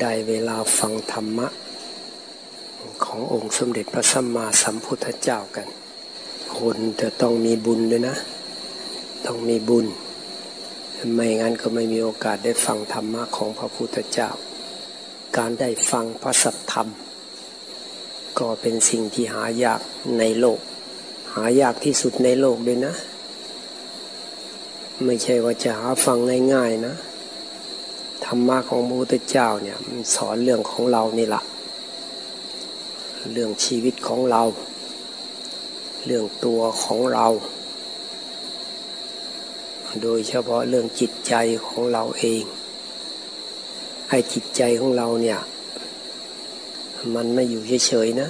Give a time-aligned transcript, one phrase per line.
[0.00, 1.48] ได้เวลาฟังธรรมะ
[3.04, 5.68] ขององค์สมเด็จพระสัมมาสัมพุทธเจ้ากัน
[6.56, 8.16] คนจะต้องมีบุญด้วยนะ
[9.26, 9.86] ต้องมีบุญ
[11.14, 14.30] ไม่งั้นก็ไม่มีโอกาสได้ฟังธรรมะของพระพุทธเจ้า
[15.36, 16.88] การได้ฟังพระสัทธรรม
[18.38, 19.80] ก็เป็นสิ่งที่หายาก
[20.18, 20.60] ในโลก
[21.34, 22.94] หายากที่สุดในโลกเลยนะ
[25.04, 26.18] ไม่ใช่ว่าจะหาฟัง
[26.54, 26.94] ง่ายๆนะ
[28.26, 29.78] ธรรมะของพระพุทธเจ้าเนี่ย
[30.14, 31.42] สอนเรื่องของเรานี่แหละ
[33.32, 34.42] เรื่องชีวิตของเรา
[36.06, 37.26] เรื่องตัวของเรา
[40.02, 41.34] โดยเฉพาะเรื่องจิตใจ
[41.66, 42.42] ของเราเอง
[44.10, 45.38] ให้จิตใจของเราเนี่ย
[47.14, 48.28] มันไม่อยู่เฉยๆนะ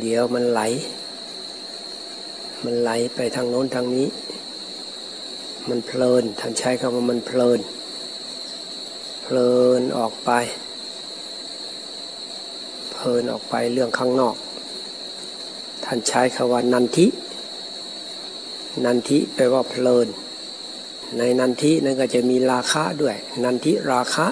[0.00, 0.60] เดี๋ยวมันไหล
[2.64, 4.06] มันไหลไปทางโน้นทางนี้
[5.68, 7.60] มันเพลินท่านใช้คำว่ามันเพลิน
[9.22, 10.30] เพลินออกไป
[12.92, 14.36] เพลินออกไปเรื่องข้างนอก
[15.84, 17.06] ท่านใช้คำว่านันทิ
[18.84, 20.08] นันทิแปลว่าเพลิน
[21.18, 24.26] ในนันทินั่นก็จะมีราคะด้วย นันทิราคะ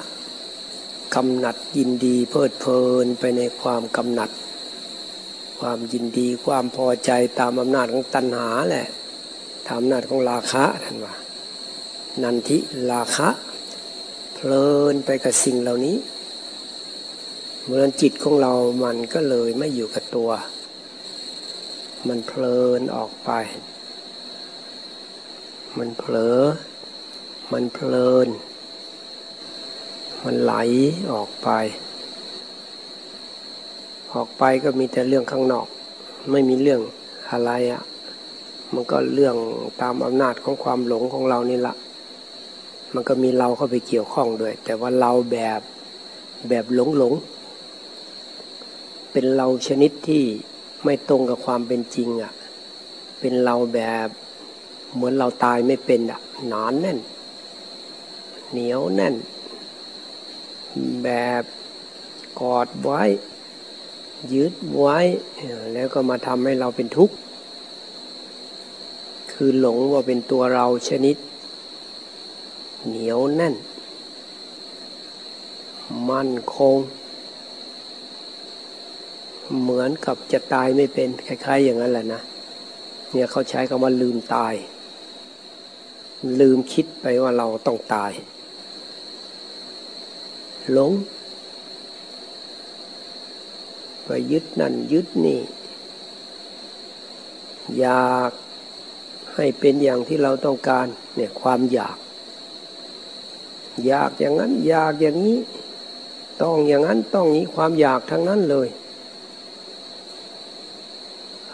[1.15, 4.31] กำหนัดยินดีเพลิดเพลินไปในความกำหนัด
[5.61, 8.87] ความยินดีความพอใจตามอำนาจของตัณหาแหละ
[9.77, 11.15] อำนาจของราคะท่านว่า
[12.23, 12.59] นันทิ
[12.91, 13.29] ลาคะ
[14.35, 15.97] เพลินไปกับสิ่งเหล่านี้
[17.67, 18.53] เมื่อจิตของเรา
[18.85, 20.31] มันก็เลยไม่อยู่กับตัว
[22.09, 23.31] มันเพลินออกไป
[25.79, 26.39] มันเผลอ
[27.53, 28.29] มันเพลิน
[30.25, 30.55] มันไหล
[31.13, 31.49] ออกไป
[34.15, 35.67] ออกไปก็มีแต่เรื่องข้างนอก
[36.31, 36.81] ไม่มีเรื่อง
[37.31, 37.83] อะไรอะ่ะ
[38.75, 39.37] มันก็เรื่อง
[39.83, 41.75] ตามอำนาจของความหลงของเรานี่ละ
[42.95, 45.61] มันก็มีเราเข้าไปเกี่ยวข้องด้วย แต่ว่าเราแบบ
[46.49, 47.15] แบบหลงหลง
[49.13, 50.25] เป็นเราชนิดที่
[50.85, 52.33] ไม่ตรงกับความเป็นจริงอะ
[53.21, 54.09] เป็นเราแบบ
[54.95, 56.99] เหมือนเราตายไม่เป็นอะหนานแน่น
[58.51, 59.15] เหนียวแน่น
[61.05, 61.09] แบ
[61.41, 61.43] บ
[62.41, 63.03] กอดไว้
[64.35, 64.99] ยึดไว้
[65.73, 67.15] แล้วก็มาทำให้เราเป็นทุกข์
[69.43, 71.17] คือหลงว่าเป็นตัวเราชนิด
[72.89, 73.55] เหนียวแน่น
[76.11, 76.77] มั่นคง
[79.61, 82.21] เหมือนกับจะตายไม่เป็น คล้าย ๆ อย่างนั้นแหละนะ
[83.13, 84.55] เนี่ยเขาใช้คำว่าลืมตาย
[86.41, 88.13] ลืมคิดไปว่าเราต้องตาย
[90.73, 90.93] หลง
[94.05, 95.41] ไปยึดนั่นยึดนี่
[97.81, 98.33] อยาก
[99.35, 100.87] ให้เป็นอย่างที่เราต้องการ
[101.17, 101.97] เนี่ยความอยาก
[103.87, 105.39] อยากอย่างนั้นอยากอย่างนี้
[106.43, 108.69] ต้องอย่างนั้นต้องนี้ความอยากทั้งนั้นเลย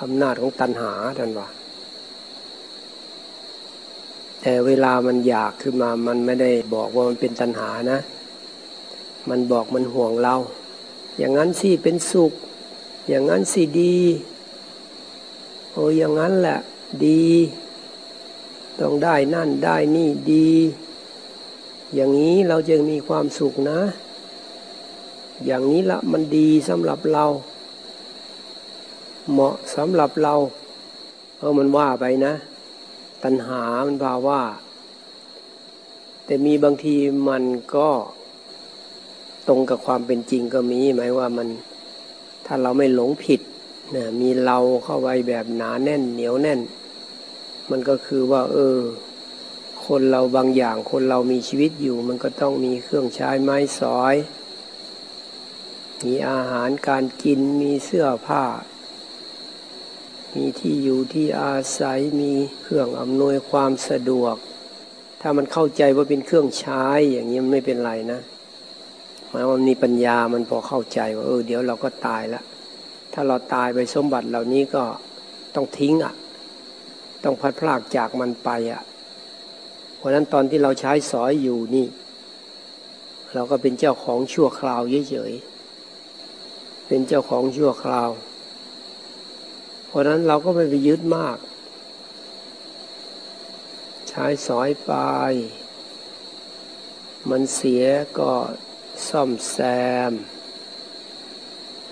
[0.01, 1.49] อำนาจของตัณหาท่านว่า
[4.41, 8.01] แต่เวลามันอยากขึ้นมามันไม่ได้บอกว่ามันเป็นตัณหานะ
[9.29, 10.35] มันบอกมันห่วงเรา
[11.19, 12.33] อย่างนั้นสิเป็นสุข
[13.09, 13.99] อย่างนั้นสิดี
[15.73, 16.59] โอ้อย่างนั้นแหละ
[17.07, 17.27] ดี
[18.81, 20.51] ต้องได้นั่นได้นี่ดี
[21.95, 23.81] อย่างนี้เราจึงมีความสุขนะ
[25.45, 27.25] อย่างนี้ละมันดีสำหรับเรา
[29.33, 30.35] เหมาะสำหรับเรา
[31.39, 32.35] เออมันว่าไปนะ
[33.25, 34.43] ตัณหามันพาว่า
[36.25, 36.97] แต่มีบางที
[37.29, 37.45] มัน
[37.75, 37.89] ก็
[39.49, 41.49] ตรงกับความเป็นจริงก็มีหมายว่ามัน
[42.47, 43.41] ถ้าเราไม่หลงผิด
[43.95, 46.61] นะมีเราเข้าไปแบบหนาแน่นเหนียวแน่น
[47.71, 48.79] มันก็คือว่า เออ
[49.87, 54.15] คนเราบางอย่าง คนเรามีชีวิตอยู่ มันก็ต้องมีเครื่องใช้ไม้สอย
[56.05, 58.45] มีอาหารการกินมีเสื้อผ้า
[60.35, 62.33] มีที่อยู่ที่อาศัยมี
[62.63, 64.37] เครื่องอำนวยความสะดวก
[65.21, 68.21] ถ้ามันเข้าใจว่าเป็นเครื่องใช้อย่างนี้มันไม่เป็นไรนะ
[69.29, 72.45] หมายว่ามีปัญญามันพอเข้าใจว่าเออเดี๋ยวเราก็ตายล้ว
[73.13, 74.83] ถ้าเราตายไปสมบัติเหล่านี้ก็
[75.55, 76.15] ต้องทิ้งอะ
[77.27, 78.83] ต้องพัดพลากจากมันไปอะ
[79.97, 81.87] เพราะนั้นตอนที่เราใช้สอยอยู่นี่
[83.35, 88.11] เราก็เป็นเจ้าของชั่วคราวเฉยๆเป็นเจ้าของชั่วคราว
[89.87, 91.39] เพราะนั้นเราก็ไม่ไปยึดมาก
[94.09, 94.93] ใช้สอยไป
[97.31, 97.85] มันเสีย
[98.19, 98.33] ก็
[99.09, 99.59] ซ่อมแซ
[100.11, 100.13] ม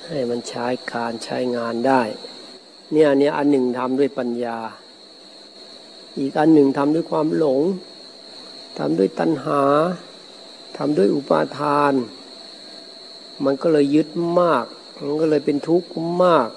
[0.07, 2.03] ให้มันใช้การใช้งานได้
[2.93, 4.59] เนี่ยเนี่ยอันหนึ่งทำด้วยปัญญา
[6.19, 7.61] อีกอันหนึ่งทำด้วยความหลง
[8.79, 9.63] ทำด้วยตัณหา
[10.77, 11.93] ทำด้วยอุปาทาน
[13.45, 14.09] มันก็เลยยึด
[14.41, 14.65] มาก
[15.07, 15.89] มันก็เลยเป็นทุกข์
[16.23, 16.49] มาก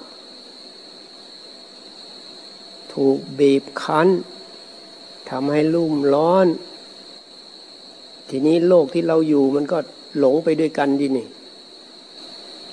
[2.94, 4.07] ถูกบีบคั้น
[5.30, 6.48] ทำให้ลุ่มร้อน
[8.30, 9.77] ทีนี้โลกที่เราอยู่มันก็
[10.19, 11.27] หลงไปด้วยกันดินี่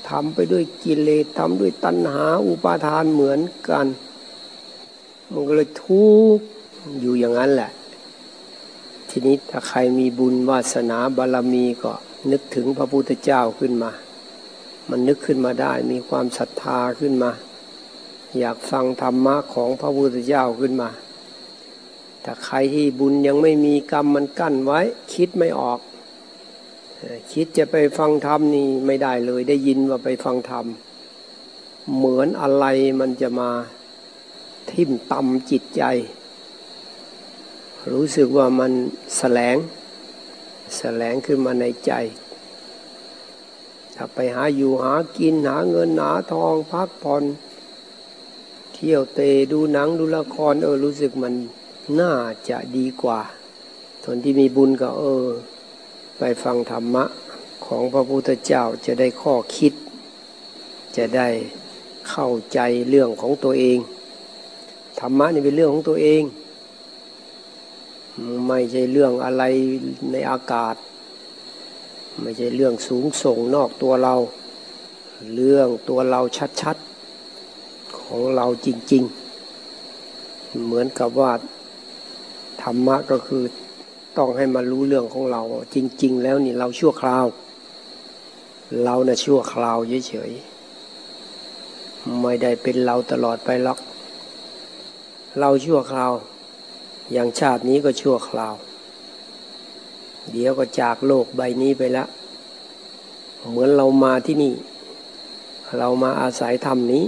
[0.09, 3.87] ทำไปด้วยกิเลสทำด้วยตัณหาอุปาทานเหมือนกัน
[5.33, 6.45] มันก็เลยทุกข์
[7.01, 7.71] อยู่อย่างนั้นแหละ
[9.09, 11.93] ทีนี้ถ้าใครมีบุญวาสนาบารรมีก็
[12.31, 13.91] นึกถึงพระพุทธเจ้าขึ้นมา
[14.89, 17.31] มันนึกขึ้นมาได้มีความศรัทธาขึ้นมา
[18.39, 20.91] อยากฟังธรรมะของพระพุทธเจ้าขึ้นมา
[22.25, 24.81] ถ้าใครที่บุญยังไม่มีกรรมมันกั้นไว้
[25.15, 25.81] คิดไม่ออก
[27.33, 30.67] คิดจะไปฟังธรรมนี่ไม่ได้เลย ได้ยินว่าไปฟังธรรม
[31.97, 32.65] เหมือนอะไร
[33.01, 33.51] มันจะมา
[34.71, 35.83] ทิ่มตำจิตใจ
[37.93, 38.73] รู้สึกว่ามัน
[39.17, 39.57] แสลง
[40.77, 41.93] แสลงขึ้นมาในใจ
[43.95, 47.25] ถ้าไปหาอยู่หากินหาเงินหาทองพักผ่อน
[48.75, 51.35] เที่ยวเตะดูหนังดูละครเออรู้สึกมัน
[52.01, 52.13] น่า
[52.49, 53.21] จะดีกว่า
[54.05, 55.27] คนที่มีบุญก็เออ
[56.19, 57.05] ไปฟังธรรมะ
[57.67, 59.73] ของพระพุทธเจ้าจะได้ข้อคิด
[60.97, 61.29] จะได้
[62.11, 62.59] เข้าใจ
[62.89, 63.79] เรื่องของตัวเอง
[65.01, 66.23] ธรรมะนี่เป็นเรื่องของตัวเอง
[68.49, 69.43] ไม่ใช่เรื่องอะไร
[70.11, 70.75] ในอากาศ
[72.21, 74.15] ไม่ใช่เรื่องสูงส่งนอกตัวเรา
[75.35, 76.21] เรื่องตัวเรา
[76.61, 79.05] ชัดๆ ของเราจริง
[79.85, 81.33] ๆ เหมือนกับว่า
[82.63, 83.43] ธรรมะก็คือ
[84.17, 85.43] ต้องให้มารู้เรื่องของเรา
[85.75, 87.27] จริง ๆ แล้วนี่เราชั่วคราว
[88.85, 89.79] เรานะ่ะชั่วคราว
[90.09, 93.79] เฉยๆไม่ได้เป็นเราตลอดไปหรอก
[95.41, 96.13] เราชั่วคราว
[97.13, 98.55] อย่างชาตินี้ก็ชั่วคราว
[100.33, 102.09] เดี๋ยวก็จากโลกใบนี้ไปแล้ว
[103.49, 104.55] เหมือนเรามาที่นี่
[105.79, 107.05] เรามาอาศัยธรรมนี้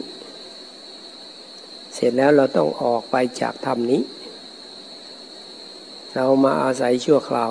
[1.94, 4.02] เสร็จแล้วเราต้องออกไปจากธรรมนี้
[6.14, 7.50] เรามาอาศัยชั่วคราว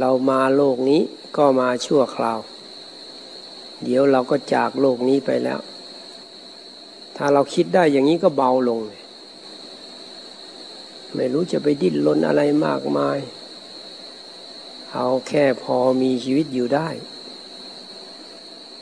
[0.00, 1.00] เรามาโลกนี้
[1.36, 2.38] ก็มาชั่วคราว
[3.84, 5.60] เดี๋ยวเราก็จากโลกนี้ไปแล้ว
[7.16, 8.99] ถ้าเราคิดได้อย่างนี้ก็เบาลงเลย
[11.14, 13.18] ไม่รู้จะไปดิ้นรนอะไรมากมาย
[14.94, 16.88] เอาแค่พอมีชีวิตอยู่ได้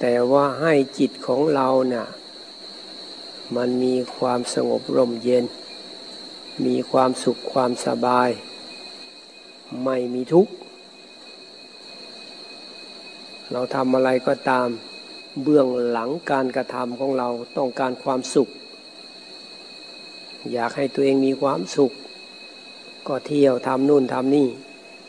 [0.01, 2.07] แต่ว่าให้จิตของเราเนะ่ย
[3.57, 5.45] มันมีความสงบร่มเย็น
[6.67, 8.29] มีความสุขความสบาย
[9.85, 10.53] ไม่มีทุกข์
[13.53, 14.69] เราทำอะไรก็ตาม
[15.43, 18.49] เบื้องหลังการกระทำของเราต้องการความสุข
[20.53, 21.93] อยากให้ตัวเองมีความสุข
[23.09, 24.49] ก็เที่ยวทำนู่นทำนี่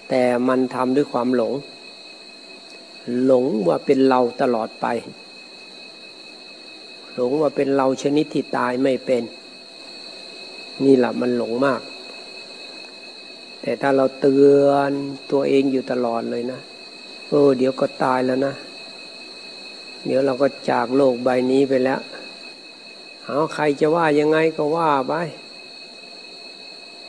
[0.10, 1.54] แต่มันทำด้วยความหลง
[3.26, 4.86] หลงว่าเป็นเราตลอดไป
[7.16, 9.24] หลงว่าเป็นเราชนิดที่ตายไม่เป็น
[10.84, 11.82] นี่แหละมันหลงมาก
[13.62, 14.92] แต่ถ้าเราเตือน
[15.32, 16.60] ตัวเองอยู่ตลอดเลยนะ
[17.30, 18.54] เออเดี๋ยวก็ตายแล้วนะ
[20.06, 22.00] เดี๋ยวเราก็จากโลกใบนี้ไปแล้ว
[23.26, 25.14] เอาใครจะว่ายังไงก็ว่าไป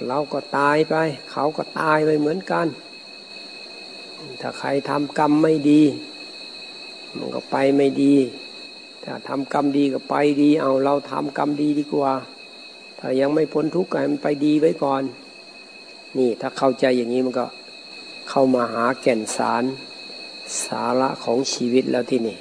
[0.09, 0.95] เราก็ตายไป
[1.31, 2.67] เขาก็ตายไปเหมือนกัน
[4.41, 5.83] ถ้าใครทำกรรมไม่ดี
[7.17, 8.15] มันก็ไปไม่ดี
[9.05, 12.13] ถ้าทำกรรมดีก็ไปดี เอาเราทำกรรมดีดีกว่า
[12.99, 15.03] ถ้ายังไม่พ้นทุกข์ก็ให้มันไปดีไว้ก่อน
[16.19, 17.47] นี่ถ้าเข้าใจอย่างนี้มันก็
[18.29, 19.65] เข้ามาหาแก่นสาร
[20.65, 22.39] สาระของชีวิตแล้วที่นี่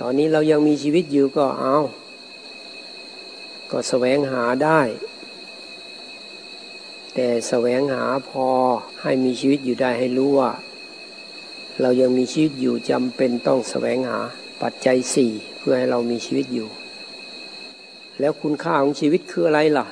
[0.00, 1.76] ตอนนี้เรายังมีชีวิตอยู่ก็เอา
[3.70, 4.80] ก็แสวงหาได้
[7.14, 8.46] แต่แสวงหาพอ
[9.02, 10.50] ให้มีชีวิตอยู่ได้ให้รู้ว่า
[11.80, 14.18] เรายังมีชีวิตอยู่จำเป็นต้องแสวงหา
[14.62, 16.68] ปัจจัยสี่เพื่อให้เรามีชีวิตอยู่
[18.20, 19.86] แล้วคุณค่าของชีวิตคืออะไรล่ะ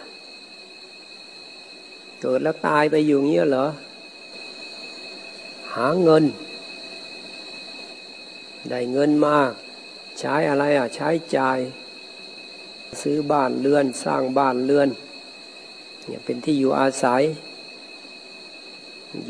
[2.20, 3.66] เกิดแล้วตายไปอยู่เงี้ยเหรอ
[5.74, 6.24] หาเงิน
[8.68, 9.36] ได้เงินมา
[10.18, 11.58] ใช้อะไรอะ ใช้จ่าย
[13.00, 14.88] ซื้อบ้านเรือนสร้างบ้านเรือน
[16.10, 17.22] เนี่ยเป็นที่อยู่อาศัย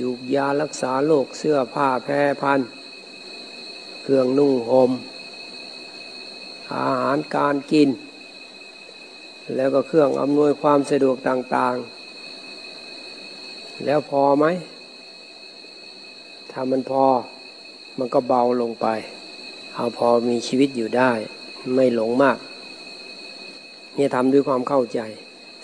[0.00, 2.60] ยูกยารักษาโรคเสื้อผ้าแพร่พัน
[4.02, 4.90] เครื่องนุ่งห่ม
[6.74, 7.88] อาหารการกิน
[9.56, 14.46] แล้วก็เครื่องอำนวยความสะดวกต่างๆ แล้วพอไหม
[16.50, 17.04] ถ้ามันพอ
[17.98, 18.86] มันก็เบาลงไป
[19.74, 21.12] เอาพอมีชีวิตอยู่ได้
[21.74, 22.38] ไม่หลงมาก
[23.94, 25.00] เนี่ยทำด้วยความเข้าใจ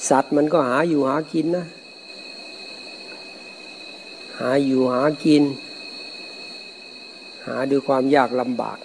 [0.09, 1.67] สัตว์มันก็หาอยู่หากินนะ
[4.39, 5.43] หาอยู่หากิน
[7.47, 8.79] หาด้วยความยากลำบาก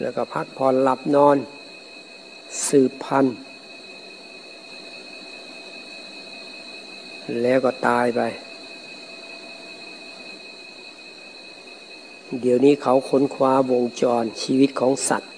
[0.00, 1.36] แล้วก็พักผ่อนหลับนอน
[2.68, 3.36] สืบพันธุ์
[7.42, 8.20] แล้วก็ตายไป
[12.40, 15.33] เดี๋ยวนี้เขาค้นคว้าวงจรชีวิตของสัตว์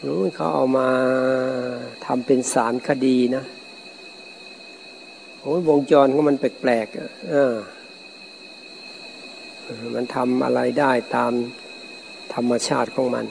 [0.00, 0.88] เขาเอามา
[2.06, 3.44] ทำเป็นสารคดีนะ
[5.40, 7.54] โอ้ยวงจรของมันแปลกๆอ่า
[9.94, 11.32] มันทำอะไรได้ตาม
[12.34, 13.26] ธรรมชาติของมัน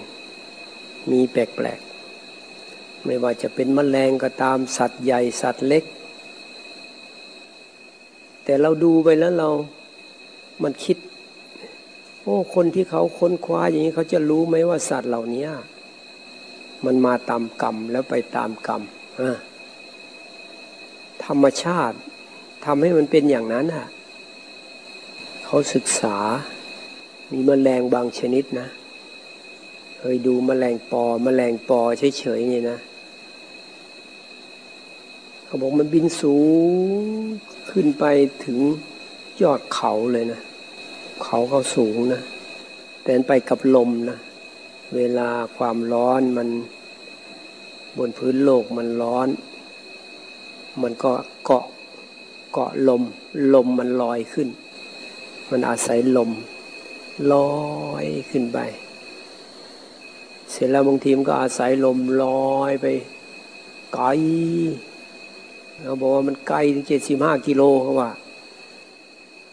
[1.12, 5.83] มีแปลกๆ ไม่ว่าจะเป็นมแมลงก็ตามสัตว์ใหญ่สัตว์เล็ก
[8.43, 9.50] แต่เราดูไปแล้วเรา
[10.63, 10.97] มันคิด
[12.21, 15.45] โอ้ คนที่เขาค้นคว้าอย่างนี้เขาจะรู้ไหมว่าสัตว์เหล่านี้
[16.86, 18.81] มันมาตามกรรมแล้วไปตามกรรม
[21.25, 21.98] ธรรมชาติ
[22.65, 23.88] ทำให้มันเป็นอย่างนั้นอะ
[25.46, 26.17] เขาศึกษา
[27.31, 28.67] มีมแมลงบางชนิดนะ
[29.98, 31.79] เคยดูมแมลงปอมแมลงปอ
[32.19, 32.77] เฉยๆนี่นะ
[35.46, 36.38] เขาบอกมันบินสู
[37.01, 37.03] ง
[37.69, 38.05] ขึ้นไป
[38.46, 38.60] ถึง
[39.41, 40.41] ยอดเขาเลยนะ
[41.24, 42.22] เขาเขาสูงนะ
[43.03, 44.17] แต่ไปกับลมนะ
[44.96, 46.50] เวลาความร้อนมัน
[47.98, 49.27] บนพื้นโลกมันร้อน
[50.82, 51.12] มันก็
[51.46, 51.65] เกาะ
[52.53, 53.03] เกาะลม
[53.53, 54.50] ลมมันลอยขึ้น
[55.51, 56.32] มันอาศัยลม
[57.34, 58.60] ลอยขึ้นไป
[60.50, 62.86] เสร็จแล้วบางทีมก็อาศัยลมลอยไป
[63.94, 64.08] ไกล
[65.82, 68.12] เขาบอกว่ามันไกลถึงเจ็ดสิบห้ากิโลเขาว่า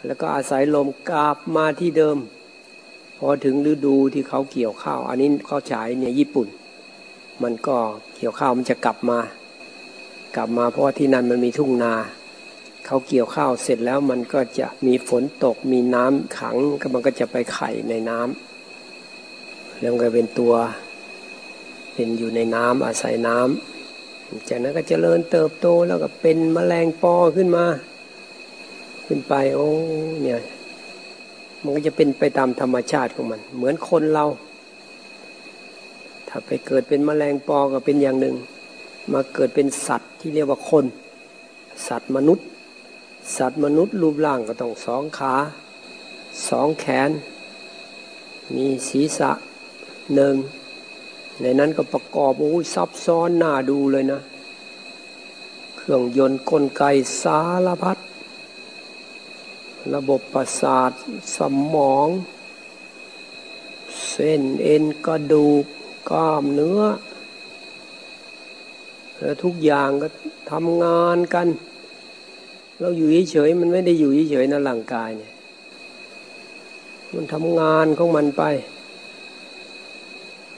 [0.06, 2.18] แล้วก็อาศัยลมกลับมาที่เดิม
[3.26, 6.48] อถึงฤดูที่เขาเกี่ยวข้าว อันนี้เขาฉายเนี่ยญี่ปุ่น
[7.42, 7.76] มันก็
[8.16, 9.18] เกี่ยวข้าวมันจะกลับมา
[10.36, 11.94] กลับมาเพราะว่าที่นั่นมันมีทุ่งนา
[12.86, 20.54] เขาเกี่ยวข้าวเสร็จแล้วมันก็จะมีฝนตกมีน้ำขังก็มันก็จะไปไข่ในน้ำแล้วก็เป็นตัว
[21.94, 27.66] เป็นอยู่ในน้ำอาศัยน้ำจากนั้นก็จเจริญเติบโตแล้วก็เป็นมแมลงปอขึ้นมา
[29.06, 29.68] ขึ้นไปโอ้
[30.22, 30.40] เนี่ย
[31.64, 34.26] มันก็จะเป็นไปตามธรรมชาติของมัน เหมือนคนเรา
[36.28, 38.36] ถ้าไปเกิดเป็นมแมลงปอก็เป็นอย่างหนึ่ง
[39.12, 40.84] มาเกิดเป็นสัตว์ที่เรียกว่าคน
[41.88, 42.46] สัตว์มนุษย์
[43.36, 45.34] สัตว์มนุษย์รูปร่างก็ต้องสองขา
[46.48, 47.10] สองแขน
[48.54, 49.30] มีศีรษะ
[50.14, 50.34] หนึ่ง
[51.40, 54.20] ในนั้นก็ประกอบโอ้ยซับซ้อนน่าดูเลยนะ
[55.76, 56.82] เครื่องยนต์กลไก
[57.22, 57.93] สารพัด
[59.92, 60.90] ระบบประสาท
[61.36, 61.38] ส
[61.74, 62.08] มอง
[64.10, 65.64] เส้นเอ็นกระดูก
[66.10, 66.82] กล้ามเนื้อ
[69.18, 70.08] แล้วทุกอย่างก็
[70.50, 71.46] ทำงานกัน
[72.80, 75.32] เราอยู่เฉยๆมันไม่ได้อยู่เฉยๆนะร่างกายเนี่ย
[77.14, 78.42] มันทำงานของมันไป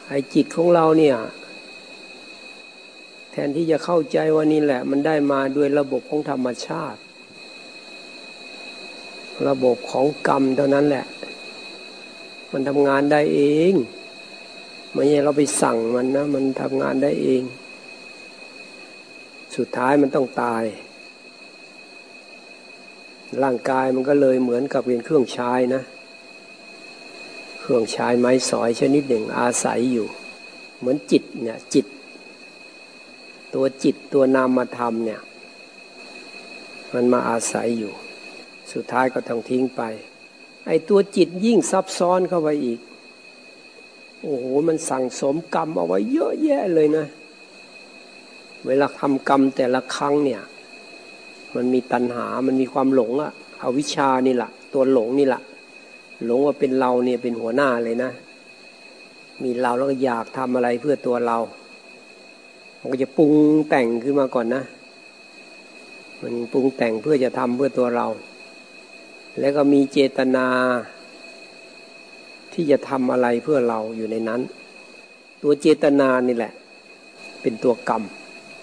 [0.08, 1.16] ไอ้จิตของเราเนี่ย
[3.30, 7.00] แทนที่จะเข้าใจว่านี่แหละ มันได้มาด้วยระบบของธรรมชาติ
[9.48, 11.06] ระบบของกรรมเท่านั้นแหละ
[12.52, 13.40] มันทำงานได้เอ
[13.70, 13.72] ง
[14.92, 17.42] ไม่ใช่เราไปสั่งมันนะ มันทำงานได้เอง
[19.56, 20.64] สุดท้ายมันต้องตาย
[23.42, 25.82] ร่างกายมันก็เลยเหมือนกับเป็นเครื่องใช้นะ
[27.60, 30.06] เครื่องใช้ไม้สอยชนิดหนึ่งอาศัยอยู่
[30.78, 31.86] เหมือนจิตเนี่ยจิต
[33.54, 35.20] ตัวจิตตัวนามธรรมเนี่ย
[36.94, 37.92] มันมาอาศัยอยู่
[38.76, 39.82] สุดท้ายก็ต้องทิ้งไป
[40.66, 42.80] ไอ้ตัวจิตยิ่งซับซ้อนเข้าไปอีก
[44.22, 47.06] โอ้โห มันสั่งสมกรรมเอาไว้เยอะแยะเลยนะ
[48.66, 50.42] เวลาทำกรรมแต่ละครั้งเนี่ย
[51.54, 55.42] มันมีตัณหา มันมีความหลงอะเอาวิชานี่แหละ ตัวหลงนี่แหละ
[56.24, 58.10] หลงว่าเป็นเราเนี่ยเป็นหัวหน้าเลยนะ
[59.42, 61.38] มีเราแล้วก็อยากทำอะไรเพื่อตัวเรา
[62.78, 63.34] มันก็จะปรุง
[63.68, 64.62] แต่งขึ้นมาก่อนนะ
[66.22, 68.06] มันปรุงแต่งเพื่อจะทำเพื่อตัวเรา
[69.40, 70.46] แล้วก็มีเจตนา
[72.52, 74.40] ที่จะทำอะไรเพื่อเราอยู่ในนั้น
[75.42, 76.52] ตัวเจตนานี่แหละ
[77.42, 78.02] เป็นตัวกรรม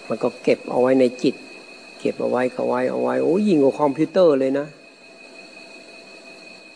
[0.08, 1.34] มันก็เก็บเอาไว้ในจิต
[2.00, 4.66] เก็บเอาไว้เขาไว้เอาไว้โอ้ยิ่งกว่าคอมพิวเตอร์เลยนะ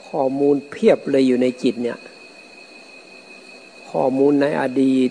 [0.08, 1.98] ข้อมูลเพียบเลยอยู่ในจิตเนี่ย
[3.90, 5.10] ข้อมูลในอดีต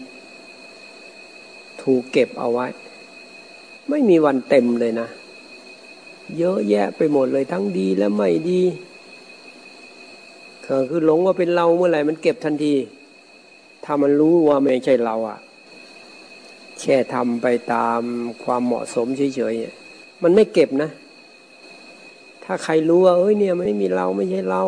[1.81, 2.67] ถูกเก็บเอาไว้
[3.89, 5.07] ไม่มีวันเต็มเลยนะ
[6.37, 8.61] เยอะแยะไปหมดเลยทั้งดีและไม่ดี
[10.89, 12.73] คือหลงว่าเป็นเราเมื่อไหร่มันเก็บทันที
[13.83, 15.37] ถ้ามันรู้ว่าไม่ใช่เราอะ่ะ
[16.79, 18.01] แค่ทำไปตาม
[18.43, 20.89] ความเหมาะสมเฉยๆมันไม่เก็บนะ
[22.43, 24.63] ถ้าใครรู้ว่าเอ้ยเนี่ยไม่มีเราไม่ใช่เรา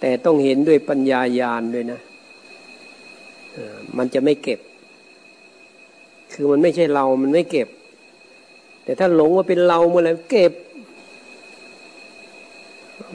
[0.00, 2.00] แต่ต้องเห็นด้วยปัญญาญาณด้วยนะ
[3.96, 4.60] มันจะไม่เก็บ
[6.32, 7.68] คือมันไม่ใช่เรามันไม่เก็บ
[8.90, 10.52] แต่ถ้าหลงว่าเป็นเราเมื่อไหร่เก็บ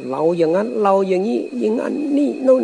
[0.09, 2.63] เราอย่างนั้นเราอย่างนี้อย่างนั้นนี่นู่น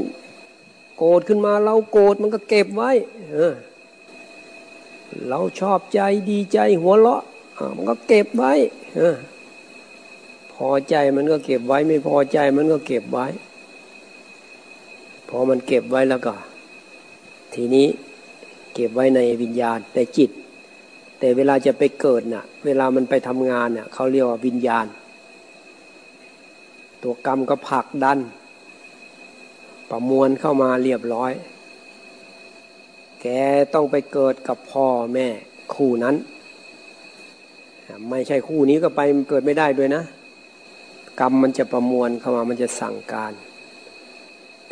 [0.98, 2.92] โกรธขึ้นมาเราโกรธมันก็เก็บไว้
[3.32, 3.38] เอ
[5.30, 6.00] เราชอบใจ
[6.30, 7.22] ดีใจหัวเราะ
[7.76, 8.54] มันก็เก็บไว้
[10.54, 13.26] พอใจมันก็เก็บไว้ ไม่พอใจมันก็เก็บไว้
[15.30, 16.34] พอมันเก็บไว้แล้วก็
[17.54, 17.88] ทีนี้
[18.74, 20.32] เก็บไว้ในวิญญาณในจิต
[21.24, 24.86] แต่เวลาจะไปเกิดน่ะ เวลามันไปทำงานน่ะเขาเรียกว่าวิญญาณ
[27.04, 28.20] ตัวกรรมก็ผลักดัน
[29.90, 31.32] ประมวลเข้ามาเรียบร้อย
[33.22, 33.28] แก
[33.74, 35.28] ต้องไปเกิดกับพ่อแม่
[35.74, 36.16] คู่นั้น
[38.10, 40.04] ไม่ใช่คู่นี้ก็ไปเกิดไม่ได้ด้วยนะ
[41.20, 43.34] กรรมมันจะประมวลเข้ามามันจะสั่งการ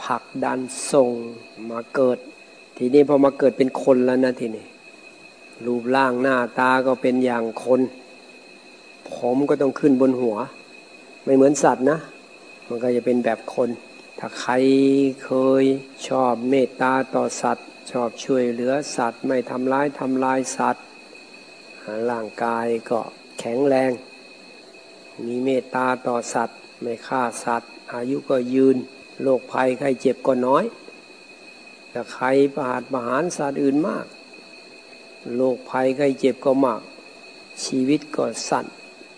[0.03, 0.60] ผลักดัน
[0.91, 1.12] ส่ง
[1.70, 2.18] มาเกิด
[2.77, 4.65] ทีนี้พอมาเกิดเป็นคนแล้วนะทีนี้
[5.65, 7.81] รูปร่างหน้าตาก็เป็นอย่างคน
[9.13, 10.37] ผมก็ต้องขึ้นบนหัว
[11.23, 11.99] ไม่เหมือนสัตว์นะ
[12.67, 13.69] มันก็จะเป็นแบบคน
[14.19, 14.53] ถ้าใคร
[15.23, 15.63] เคย
[16.07, 20.83] ชอบเมตตาต่อสัตว์ ชอบช่วยเหลือสัตว์ ไม่ทำร้ายทำลายสัตว์
[22.11, 22.99] ร่างกายก็
[23.39, 23.91] แข็งแรง
[25.25, 28.77] มีเมตตาต่อสัตว์ ไม่ฆ่าสัตว์ อายุก็ยืน
[29.21, 30.63] โรคภัยใครเจ็บก็น้อย
[31.91, 34.05] แต่ใครประหารประหารสัตว์อื่นมาก
[35.35, 36.81] โรคภัยใครเจ็บก็มาก
[37.63, 38.65] ชีวิตก็สั้น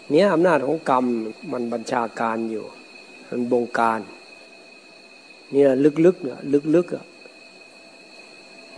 [0.09, 1.05] เนี้ยอำนาจของกรรม
[1.51, 2.65] มันบัญชาการอยู่
[3.29, 3.99] มันบงการ
[5.53, 5.63] นี่
[6.05, 6.39] ลึกๆเนี่ย
[6.75, 7.05] ลึกๆอะ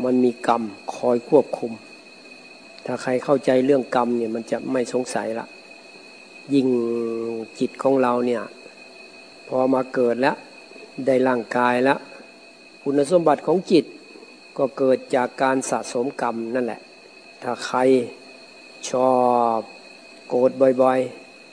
[0.04, 0.64] มันมีกรรม
[0.96, 1.72] คอยควบคุม
[2.86, 5.46] ถ้าใครเข้าใจเรื่องกรรมเนี่ยมันจะไม่สงสัยละ
[6.54, 6.68] ยิ่ง
[7.60, 8.42] จิตของเราเนี่ย
[9.48, 10.36] พอมาเกิดแล้ว
[11.06, 12.00] ได้ร่างกายแล้ว
[12.82, 13.86] คุณสมบัติของจิต
[14.58, 16.82] ก็เกิดจากการสะสมกรรมนั่นแหละ
[17.44, 17.80] ถ้าใคร
[18.90, 19.14] ชอ
[19.58, 19.60] บ
[20.28, 20.52] โกรธ
[20.82, 21.00] บ่อย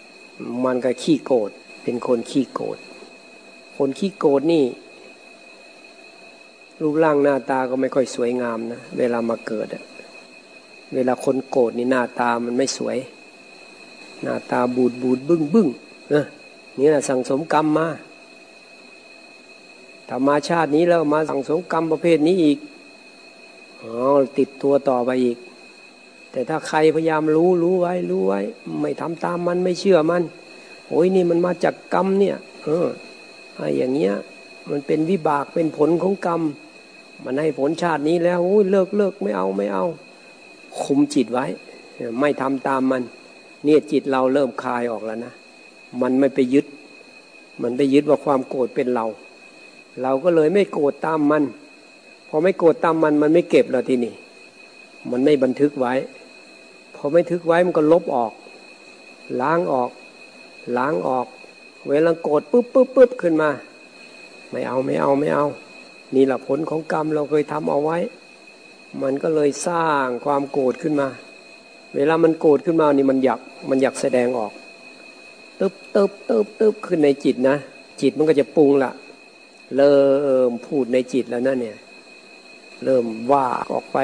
[0.04, 1.50] ๆ มันก็ขี้โกรธ
[1.82, 2.78] เป็นคนขี้โกรธ
[3.76, 4.64] คนขี้โกรธนี่
[6.80, 9.68] รูปร่างหน้าตาก็ไม่ค่อยสวยงามนะเวลามาเกิด
[10.94, 12.96] เวลาคนโกรธนี่หน้าตามันไม่สวย
[14.22, 15.68] หน้าตาบูดบูดบึ้งบึ้ง
[16.76, 17.88] เนี่แหละสั่งสมกรรมมา
[20.08, 22.58] ถ้ามาชาตินี้แล้วมาสั่งสมกรรมประเภทนี้อีก
[23.82, 23.92] อ๋อ
[24.38, 25.38] ติดตัวต่อไปอีก
[26.32, 28.40] แต่ถ้าใครพยายามรู้รู้ไว้รู้ไว้
[28.80, 30.22] ไม่ทำตามมันไม่เชื่อมัน
[30.88, 32.88] โอ้ยนี่มันมาจากกรรมเนี่ย เออ
[33.56, 34.14] ไอ้อย่างเงี้ย
[34.70, 36.40] มันเป็นวิบากเป็นผลของกรรม
[37.24, 39.84] มันให้ผลชาตินี้แล้วโอ้ยเลิกเลิกไม่เอาไม่เอา
[40.82, 41.46] คุมจิตไว้
[42.20, 43.02] ไม่ทำตามมัน
[43.64, 45.32] เนี่ยจิตเราเริ่มคลายออกแล้วนะ
[46.02, 46.66] มันไม่ไปยึด
[47.62, 49.06] มันไปยึดว่าความโกรธเป็นเรา
[50.02, 51.44] เราก็เลยไม่โกรธตามมัน
[52.28, 54.14] พอไม่โกรธตามมันมันไม่เก็บแล้วทีนี้
[55.10, 55.92] มันไม่บันทึกไว้
[57.02, 58.32] พอไม่ทึกไว้มันก็ลบออก
[59.40, 59.90] ล้างออก
[60.76, 61.26] ล้างออก
[61.88, 63.50] เวลาโกรธปุ๊บปุ๊บปุ๊บขึ้นมา
[64.50, 65.46] ไม่เอาไม่เอาไม่เอา
[66.14, 67.98] นี่แหละผลของกรรมเราเคยทำเอาไว้
[69.02, 71.08] มันก็เลยสร้างความโกรธขึ้นมา
[71.94, 74.52] เวลามันโกรธขึ้นมานี่มันอยากมันอยากแสดงออก
[75.60, 77.56] ตึบตึบตึบตึบขึ้นในจิตนะ
[78.00, 78.92] จิตมันก็จะปรุงละ
[79.76, 79.98] เริ่
[80.48, 81.78] มพูดในจิตแล้วนะเนี่ย
[82.84, 83.98] เริ่มว่าออกไป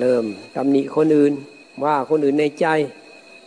[0.00, 0.24] เริ่ม
[0.54, 1.32] ตำหนิคนอื่น
[1.84, 2.66] ว่าคนอื่นในใจ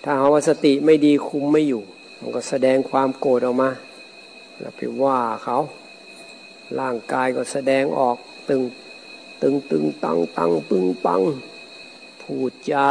[0.03, 1.81] ถ้าหาว่าสติไม่ดีคุมไม่อยู่
[2.19, 3.69] มันก็แสดงความโกรธออกมา
[4.59, 5.57] แล้วไปว่าเขา
[6.79, 8.17] ร่างกายก็แสดงออก
[8.49, 8.61] ตึง
[9.41, 11.21] ตึงตึงตังตังปึงปัง
[12.21, 12.87] พูดจา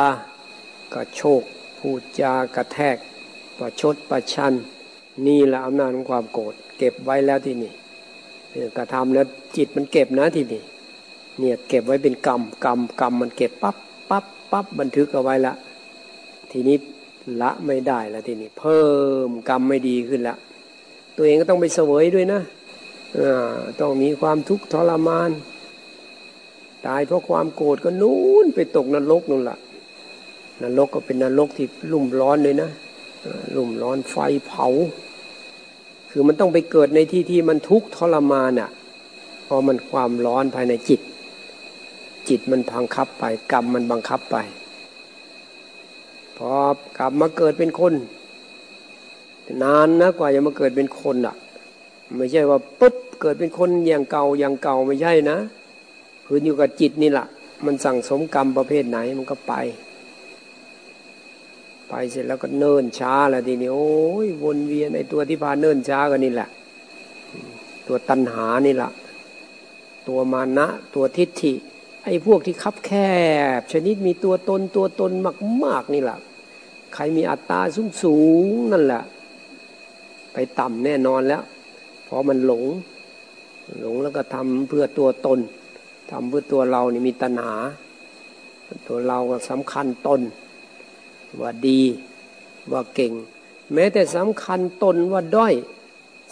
[0.95, 1.43] กระโชก
[1.79, 2.97] พูดจากระแทก
[3.59, 4.53] ประชดประชัน
[5.27, 7.73] นี่แหละอำนาจของความโกรธเก็บไว้แล้วที่นี่
[8.77, 9.27] กระทำแล้ว
[9.57, 10.63] จิตมันเก็บนะที่นี่
[11.39, 13.77] เนี่ยเก็บไว้เป็นกรรมกรรมกรรมมันเก็บปั๊บ
[14.11, 15.55] ปั๊บปั๊บบันทึกเอาไว้ละ
[16.53, 16.77] ทีนี้
[17.41, 18.85] ละไม่ได้แล้วทีนี้ เพิ่
[19.29, 20.37] มกรรมไม่ดีขึ้นละ
[21.17, 22.41] ตัวเองก็ต้องไปเสวยด้วยนะ
[23.81, 25.31] ต้องมีความทุกข์ทรมาน
[26.87, 29.59] ตายเพราะความโกรธก็นู้นไปตกนรกนู่นละ
[30.63, 32.71] นรกก็เป็นนรกที่ลุ่มร้อนเลยนะ
[33.57, 34.67] ลุ่มร้อนไฟเผา
[36.11, 38.71] คือมันต้องไปเกิดในที่ที่มันทุกข์ทรมานอะ
[39.45, 41.01] เพราะมันความร้อนภายในจิต
[42.29, 44.37] จิตมันพังคับไป กรรมมันบังคับไป
[46.37, 46.51] พอ
[46.99, 47.95] กลับมาเกิดเป็นคน
[49.63, 51.37] นานนะกว่าจะมาเกิดเป็นคนอะ
[52.17, 55.39] ไม่ใช่ว่าปุ๊บเกิดเป็นคนอย่างเก่าอย่างเก่าไม่ใช่นะ
[56.27, 57.27] คืออยู่กับจิตนี่แหละ
[57.65, 59.55] มันสั่งสมกรรมประเภทไหนมันก็ไป
[61.89, 63.95] ไปเสร็จแล้วก็เนิ่นช้าแล้วทีนี้โอ้
[64.27, 66.49] ยวนเวียนไอ้ตัวที่พาเนิ่นช้าก็นี่แหละ
[67.87, 68.91] ตัวตัณหานี่แหละ
[70.09, 71.53] ตัวมานะ ตัวทิฏฐิ
[72.05, 72.91] ไอ้พวกที่คับแค
[73.59, 75.13] บ ชนิดมีตัวตนตัวตน
[75.65, 76.19] มาก ๆ นี่แหละ
[76.95, 79.03] ใครมีอัตตาสูงสูงนั่นแหละ
[80.33, 81.43] ไปต่ำแน่นอนแล้ว
[82.05, 82.65] เพราะมันหลง
[83.81, 85.39] หลงแล้วก็ทำเพื่อตัวตน
[86.11, 87.57] ทำเพื่อตัวเรานี่มีตัณหา
[88.89, 90.21] ตัวเราก็สำคัญตน
[91.41, 91.81] ว่าดี
[92.73, 93.13] ว่าเก่ง
[93.73, 95.55] แม้แต่สำคัญตนว่าด้อย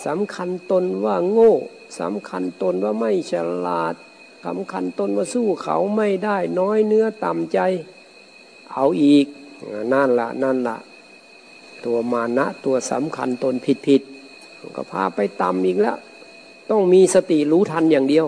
[0.07, 1.55] สำคัญตนว่าโง่
[2.01, 3.33] สำคัญตนว่าไม่ฉ
[3.67, 3.95] ลาด
[4.47, 7.59] สำคัญตนว่าสู้เขาไม่ได้น้อยเนื้อต่ำใจ
[8.73, 9.27] เอาอีก
[9.93, 10.77] นั่นละนั่นละ
[11.85, 14.03] ตัวมานะตัวสำคัญตนผิดผิด
[14.77, 15.97] ก็พาไปต่ำอีกแล้ว
[16.71, 18.27] ต้องมีสติรู้ทันอย่างเดียว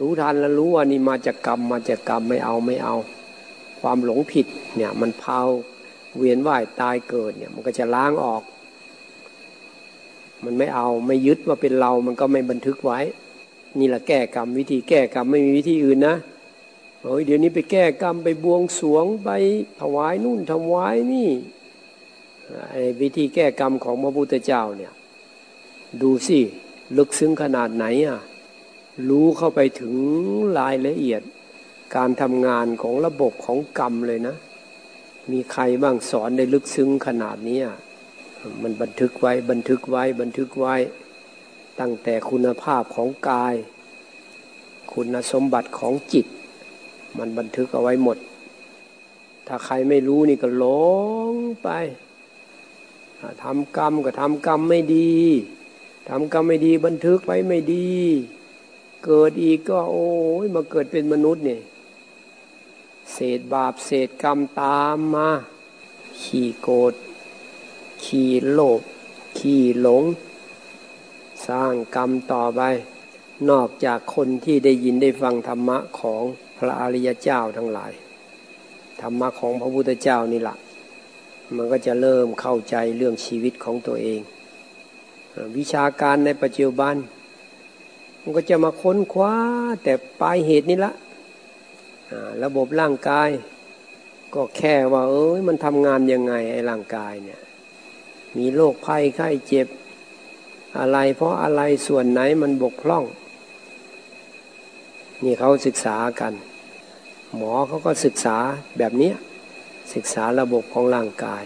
[0.00, 2.96] รู้ทันแล้วรู้ว่านี่มาจากกรรมมาจากกรรมไม่เอาไม่เอา
[3.80, 5.38] ความหลงผิดเนี่ยมันพา
[6.16, 8.42] เวียนว่ายตายเกิดเนี่ยมันก็จะล้างออก
[10.44, 13.00] มันไม่เอาไม่ยึดว่าเป็นเรามันก็ไม่บันทึกไว้
[13.78, 16.16] นี่แหละแก้กรรม วิธีแก้กรรมไม่มีวิธีอื่นนะ
[17.00, 19.30] โอ้ยเดี๋ยวนี้ไปแก้กรรมไปบวงสวงไป
[19.80, 21.30] ถวายนู่นถวายนี่
[22.70, 24.92] ไอ้วิธีแก้กรรมของพระพุทธเจ้าเนี่ย
[26.02, 26.40] ดูสิ
[26.96, 28.20] ลึกซึ้งขนาดไหนอะ
[29.08, 29.94] รู้เข้าไปถึง
[30.58, 31.22] รายละเอียด
[31.96, 34.36] การทำงานของระบบของกรรมเลยนะ
[35.32, 37.60] มีใครบ้างสอนได้ลึกซึ้งขนาดนี้
[38.62, 40.74] มันบันทึกไว้บันทึกไว้บันทึกไว้
[41.80, 43.54] ตั้งแต่คุณภาพของกาย
[44.92, 46.26] คุณสมบัติของจิต
[47.18, 48.18] มันบันทึกเอาไว้หมด
[49.46, 50.64] ถ้าใครไม่รู้นี่ก็หล
[51.30, 51.32] ง
[51.62, 51.68] ไป
[53.42, 55.14] ทำกรรมก็ทำกรรมไม่ดี
[56.08, 57.92] ทำกรรมไม่ดีบันทึกไว้ไม่ดี
[59.04, 60.08] เกิดอีกก็โอ้
[60.44, 61.60] ยมาเกิดเป็นมนุษย์เนี่ย
[63.12, 65.28] เศษบาปเศษกรรมตามมา
[66.22, 66.94] ขี่โกรธ
[68.04, 68.80] ขี่โลภ
[69.38, 70.04] ขี่หลง
[71.48, 72.62] สร้างกรรมต่อไป
[73.50, 76.22] นอกจากคนที่ได้ยินได้ฟังธรรมะของ
[76.58, 77.92] พระอริยเจ้าทั้งหลาย
[79.00, 80.56] ธรรมะของพระพุทธเจ้านี่แหละ
[81.56, 84.20] มันก็จะเริ่มเข้าใจเรื่องชีวิตของตัวเอง
[85.56, 86.94] วิชาการในปัจจุบัน
[88.22, 89.34] มันก็จะมาค้นคว้า
[89.82, 90.92] แต่ปลายเหตุนี่ละ
[92.42, 93.30] ระบบร่างกาย
[94.34, 97.40] ก็แค่ว่า เอ้ยมันทำงานยังไงไอ้ร่างกายเนี่ย
[98.38, 99.68] มีโรคภัยไข้เจ็บ
[100.78, 103.04] อะไร เพราะอะไรส่วนไหนมันบกพร่อง
[105.24, 106.32] นี่เขาศึกษากัน
[107.36, 108.36] หมอเขาก็ศึกษา
[108.78, 109.12] แบบนี้
[109.94, 111.44] ศึกษาระบบของร่างกาย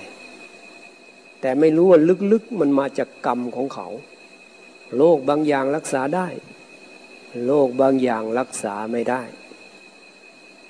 [1.40, 2.00] แต่ไม่รู้ว่า
[2.32, 3.86] ลึกๆมันมาจากกรรมของเขา
[4.96, 6.28] โรคบางอย่างรักษาได้
[7.46, 9.22] โรคบางอย่างรักษาไม่ได้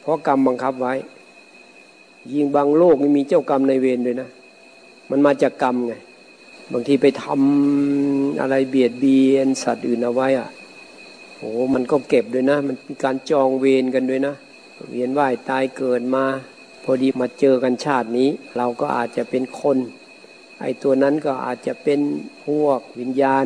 [0.00, 0.94] เพราะกรรมบังคับไว้
[2.32, 4.30] ยิ่งบางโรคมีเจ้ากรรมในเวรด้วยนะ
[5.10, 5.94] มันมาจากกรรมไง
[6.72, 10.48] บางทีไปทำอะไรเบียดเบียนสัตว์อื่นเอาไว้อะ
[11.36, 14.34] โอ้มันก็เก็บด้วยนะ มันมีการจองเวรกันด้วยนะ
[14.90, 16.24] เวียนว่ายตายเกิดมา
[16.84, 19.78] พอดีมาเจอกันชาตินี้ เราก็อาจจะเป็นคน
[20.60, 22.00] ไอ้ตัวนั้นก็อาจจะเป็น
[22.44, 23.44] พวกวิญญาณ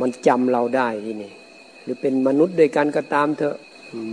[0.00, 1.32] มันจำเราได้ทีนี้
[1.82, 3.56] หรือเป็นมนุษย์ด้วยกันก็ตามเถอะ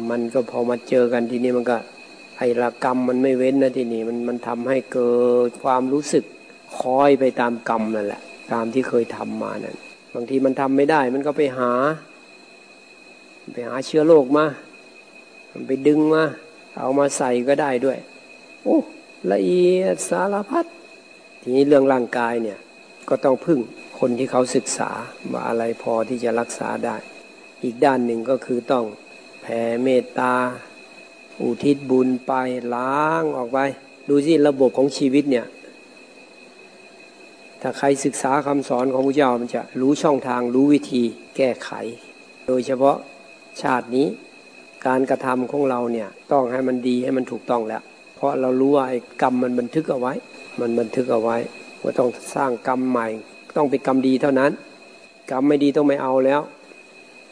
[0.10, 1.78] มันก็พอมาเจอกันทีนี้มันก็
[2.38, 5.14] ไอ้ละกรรมมันไม่เว้นนะทีนี้มันมันทำให้เกิ
[5.48, 6.24] ดความรู้สึก
[6.80, 9.76] คอยไปตามกรรมนั่นแหละ ตามที่เคยทำมานั่น
[10.16, 11.72] บางทีมันทำไม่ได้ มันก็ไปหา
[13.54, 14.46] ไปหาเชื้อโรคมา
[15.68, 16.24] ไปดึงมา
[16.78, 17.98] เอามาใส่ก็ได้ด้วย
[18.64, 18.78] โอ้
[19.32, 20.66] ละเอียดสารพัด
[21.42, 22.60] ทีนี้เรื่องร่างกายเนี่ย
[23.10, 23.60] ก็ต้องพึ่ง
[24.00, 24.90] คนที่เขาศึกษา
[25.32, 26.96] ว่าอะไรพอที่จะรักษาได้
[27.64, 28.86] อีกด้านหนึ่งก็คือต้อง
[29.42, 30.34] แผ่เมตตา
[31.42, 32.34] อุทิศบุญไป
[32.76, 33.60] ล้างออกไป
[34.10, 35.46] ดูสิระบบของชีวิตเนี่ย
[37.62, 41.04] ถ้าใครศึกษาคำสอนของพระเจ้ามันจะรู้ช่องทางรู้วิธี
[41.38, 41.72] แก้ไข
[42.48, 42.98] โดยเฉพาะ
[43.62, 44.08] ชาตินี้
[44.88, 47.82] การกระทำของเราเนี่ยต้องให้มันดีให้มันถูกต้องแล้ว
[48.16, 50.14] เพราะเรารู้ว่าไอ้กรรมมันบันทึกเอาไว้
[50.60, 51.38] มันบันทึกเอาไว้
[51.84, 53.08] ว่าต้องสร้างกรรมใหม่
[53.56, 54.52] ต้องเป็นกรรมดีเท่านั้น
[55.32, 56.42] กรรมไม่ดีต้องไม่เอาแล้ว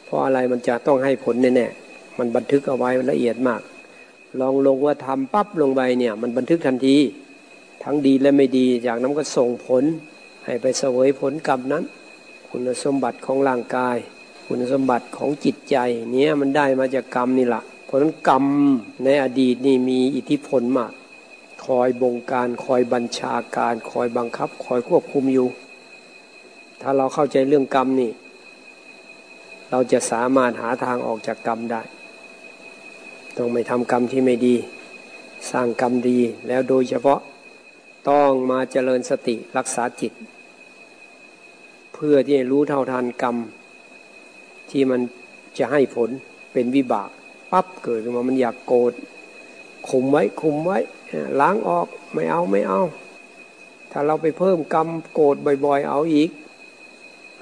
[0.06, 3.62] เพราะอะไรมันจะต้องให้ผลแน่ๆมันบันทึกเอาไว้ละเอียดมาก
[4.40, 6.98] ลองลงว่าทำปั๊บลงไปเนี่ยมันบันทึกทันที
[7.84, 9.84] ทั้งดีและไม่ดีจากนั้นก็ส่งผล
[10.50, 11.84] ให้ไปเสวยผลกรรมนั้น
[12.50, 13.98] คุณสมบัติของร่างกาย
[14.46, 15.76] คุณสมบัติของจิตใจ
[16.12, 18.46] เนี้ยมันได้มาจากกรรมนี่แหละเพราะนั้นกรรม
[19.04, 20.92] ในอดีตนี่มีอิทธิพลมาก
[21.66, 25.48] คอยบงการคอยบัญชาการ คอยบังคับ คอยควบคุมอยู่
[26.82, 28.12] ถ้าเราเข้าใจเรื่องกรรมนี่
[29.72, 31.82] เราจะสามารถหาทางออกจากกรรมได้
[33.38, 34.56] ต้องไม่ทำกรรมที่ไม่ดี
[35.52, 37.20] สร้างกรรมดีแล้วโดยเฉพาะ
[38.10, 40.14] ต้องมาเจริญสติรักษาจิต
[42.00, 43.36] เพื่อที่จะรู้เท่าทันกรรม
[44.70, 45.02] ที่มัน
[45.58, 46.10] จะให้ผล
[46.54, 47.10] เป็นวิบาก
[47.52, 48.94] ปั๊บเกิดขึ้นมามันอยากโกรธ
[49.90, 50.78] คุมไว้คุมไว้
[51.40, 52.82] ล้างออกไม่เอาไม่เอา
[53.92, 56.30] ถ้าเราไปเพิ่มกรรมโกรธบ่อยๆ เอาอีก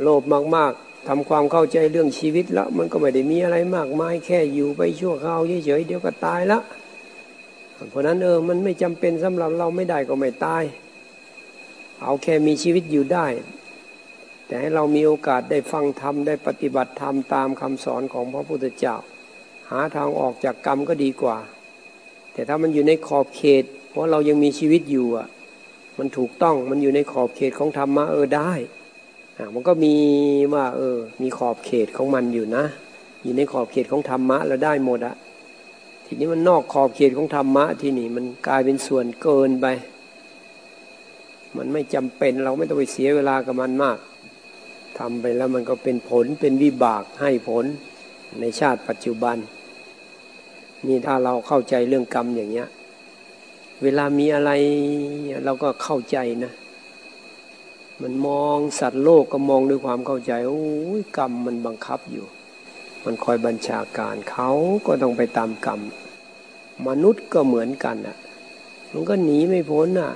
[0.02, 0.24] โลภ
[0.56, 6.60] มากๆทำความเข้าใจเรื่องชีวิตแล้ว มันก็ไม่ได้มีอะไรมากมายแค่อยู่ไปชั่วคราวเฉยๆเดี๋ยวก็ตายละ
[7.89, 10.63] เพราะนั้นเออมันไม่จำเป็นสำหรับเราไม่ได้ก็ไม่ตาย
[12.04, 13.26] เอาแค่มีชีวิตอยู่ได้
[14.45, 18.95] แต่ให้เรามีโอกาสได้ฟังธรรมได้ปฏิบัติธรรมตามคำสอนของพระพุทธเจ้า
[19.69, 21.38] หาทางออกจากกรรมก็ดีกว่า
[22.34, 25.27] แต่ถ้ามันอยู่ในขอบเขต เพราะเรายังมีชีวิตอยู่อะ
[25.99, 28.51] มันถูกต้องมันอยู่ในขอบเขตของธรรมะเออได้
[29.38, 29.95] อ่มันก็มี
[30.53, 32.65] ว่าเออ มีขอบเขตของมันอยู่นะ
[33.23, 35.15] อยู่ในขอบเขตของธรรมะแล้วได้หมดอะ
[36.05, 39.65] ทีนี้มันนอกขอบเขตของธรรมะที่นี่มันกลายเป็นส่วนเกินไป
[41.58, 43.97] มันไม่จำเป็นเราไม่ต้องไปเสียเวลากับมันมาก
[44.97, 47.65] ทำไปแล้วมันก็เป็นผลเป็นวิบากให้ผล
[48.39, 49.38] ในชาติปัจจุบัน
[50.88, 52.69] นี่ถ้าเราเข้าใจเรื่องกรรมอย่างเงี้ย
[53.84, 54.51] เวลามีอะไร
[55.45, 56.53] เราก็เข้าใจนะ
[58.01, 60.63] มันมองสัตว์โลกก็มองด้วยความเข้าใจ โอ้
[60.99, 62.25] ยกรรมมันบังคับอยู่
[63.05, 64.49] มันคอยบัญชาการเขา
[64.86, 65.79] ก็ต้องไปตามกรรม
[66.88, 68.17] มนุษย์ก็เหมือนกันอะ
[68.91, 70.12] มันก็หนีไม่พ้นอะ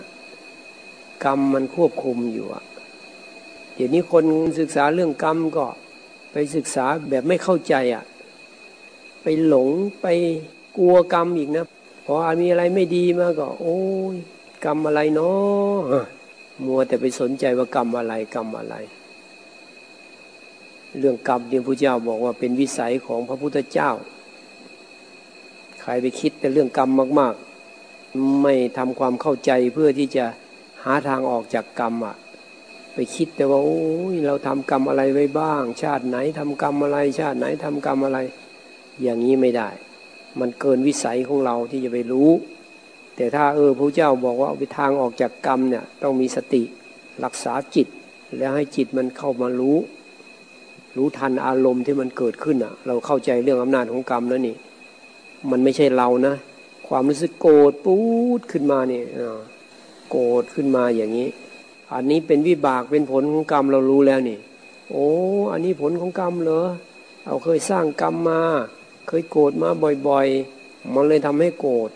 [1.25, 2.63] กรรมมันควบคุมอยู่อะ
[3.79, 4.25] เดี๋ยวนี้คน
[4.59, 5.65] ศึกษาเรื่องกรรมก็
[6.31, 8.03] ไปศึกษาแบบไม่เข้าใจอะ
[9.23, 9.69] ไปหลง
[10.01, 10.07] ไป
[10.77, 11.65] กลัวกรรมอีกนะ
[12.05, 13.79] พอมีอะไรไม่ดีมาก็ โอ้
[14.13, 14.15] ย
[14.65, 15.79] กรรมอะไรเนาะ
[16.65, 18.75] มัวแต่ไปสนใจว่ากรรมอะไรกรรมอะไร
[20.99, 23.91] เรื่องกรรมเนี่ยพระเจ้าบอกว่าเป็นวิสัยของพระพุทธเจ้า
[25.81, 26.89] ใครไปคิดแต่เรื่องกรรม
[27.19, 27.33] มาก
[27.85, 30.25] ๆ ไม่ทำความเข้าใจเพื่อที่จะ
[30.83, 32.17] หาทางออกจากกรรมอะ
[32.99, 33.81] ไปคิดแต่ว่าโอ้
[34.13, 38.19] ยเราทำกรรมอะไรไว้บ้าง ชาติไหนทำกรรมอะไร ชาติไหนทำกรรมอะไร
[39.03, 39.69] อย่างนี้ไม่ได้
[40.39, 42.29] มันเกินวิสัยของเราที่จะไปรู้
[43.15, 46.63] แต่ถ้าเออพระเจ้าบอกว่าไปทางออกจากกรรมเนี่ยต้องมีสติ
[47.23, 47.87] รักษาจิต
[48.37, 49.77] แล้วให้จิตมันเข้ามารู้
[50.97, 54.55] รู้ทันอารมณ์ที่มันเกิดขึ้นอะ เราเข้าใจเรื่องอำนาจของกรรมแล้วนี่
[55.51, 56.35] มันไม่ใช่เรานะ
[56.87, 57.95] ความรู้สึกโกรธปู
[58.39, 59.03] ดขึ้นมาเนี่ย
[60.09, 61.29] โกรธขึ้นมาอย่างนี้
[61.93, 64.37] อันนี้เป็นวิบากเป็นผลของกรรมเรารู้แล้วนี่
[64.91, 65.07] โอ้
[65.51, 66.61] อันนี้ผลของกรรมเหรอ
[67.25, 68.41] เราเคยสร้างกรรมมา
[69.07, 69.69] เคยโกรธมา
[70.07, 71.89] บ่อยๆ มันเลยทำให้โกรธ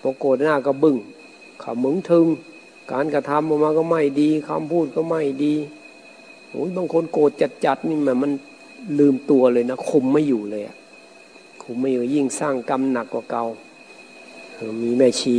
[0.00, 0.96] พอโกรธหน้าก็บึง้ง
[1.62, 2.26] ขมึงทึง
[2.92, 5.54] การกระทำออกมาก็ไม่ดีคำพูดก็ไม่ดี
[6.50, 7.30] โอ้ยบางคนโกรธ
[7.64, 8.32] จัดๆนี่มันมัน
[8.98, 10.76] ลืมตัวเลยนะคุมไม่อยู่เลยอะ
[11.62, 13.44] คุมไม่อยู่ยิ่งสร้างกรรมหนักกว่าเก่า
[14.82, 15.36] มีแม่ชี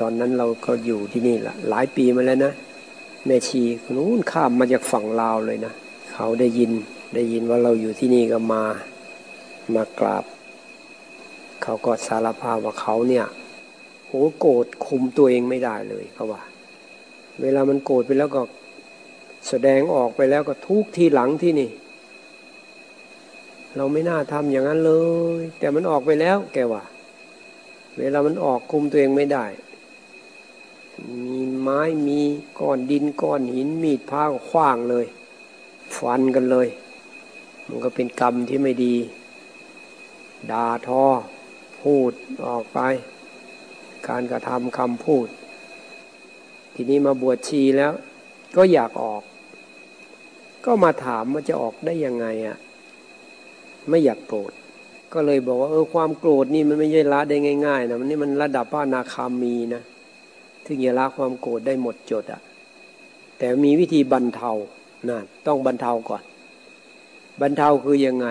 [0.00, 2.52] ตอนนั้นเราก็อยู่ที่นี่แหละหลายปีมาแล้วนะ
[3.26, 5.72] แม่ชีคนนู้นข้ามมาจากฝั่งลาวเลยนะ
[6.12, 6.70] เขาได้ยิน
[7.14, 8.62] ได้ยินว่าเราอยู่ที่นี่ก็มา
[9.74, 10.24] มากราบ
[11.62, 13.26] เขาก็สารภาพว่าเขาเนี่ย
[14.08, 16.42] โอ้โกรธคุมตัวเองไม่ได้เลยเขาว่า
[17.42, 18.42] เวลามันโกรธไปแล้วก็
[19.48, 21.70] แสดงออกไปแล้วก็ทุกทีหลังที่นี่
[23.76, 24.92] เราไม่น่าทำอย่างนั้นเล
[25.40, 26.82] ย แต่มันออกไปแล้วแกว่า
[27.98, 29.44] เวลามันออกคุมตัวเองไม่ได้
[31.24, 32.20] มีไม้มี
[32.58, 35.06] ก้อนดินก้อนหินมีดผ้าก็คว้างเลย
[35.96, 36.68] ฟันกันเลย
[37.68, 38.94] มันก็เป็นกรรมที่ไม่ดี
[40.50, 41.04] ด่าทอ
[41.80, 42.12] พูด
[42.46, 42.78] ออกไป
[44.08, 45.26] การกระทำคำพูด
[46.74, 47.92] ทีนี้มาบวชชีแล้ว
[48.56, 49.22] ก็อยากออก
[50.64, 52.56] ก็มาถามว่าจะออกได้ยังไงอะ่ะ
[53.88, 54.52] ไม่อยากโกรธ
[55.12, 59.82] ก็เลยบอกว่าเออความโกรธนี่มันไม่ใช่ละได้ง่ายๆนะมันนี่มันระดับพระนาคามีนะ
[60.66, 62.40] ถึงจะละความโกรธได้หมดจดอะ
[63.38, 64.52] แต่มีวิธีบรรเทา
[65.10, 66.22] นะต้องบรรเทาก่อน
[67.40, 68.26] บรรเทาคือยังไง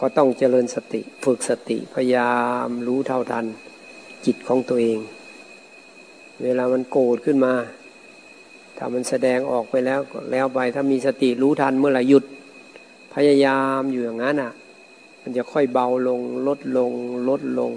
[0.00, 2.32] ก็ต้องเจริญสติ ฝึกสติพยายา
[2.66, 3.46] มรู้เท่าทัน
[4.26, 4.98] จิตของตัวเอง
[6.42, 7.54] เวลามันโกรธขึ้นมา
[8.78, 12.24] ถ้ามันแสดงออกไปแล้วแล้วไปถ้ามีสติรู้ทันเมื่อไหร่หยุด
[13.14, 14.52] พยายามอยู่อย่างนั้นอะ
[15.22, 16.92] มันจะค่อยเบาลงลดลง
[17.28, 17.72] ลดลง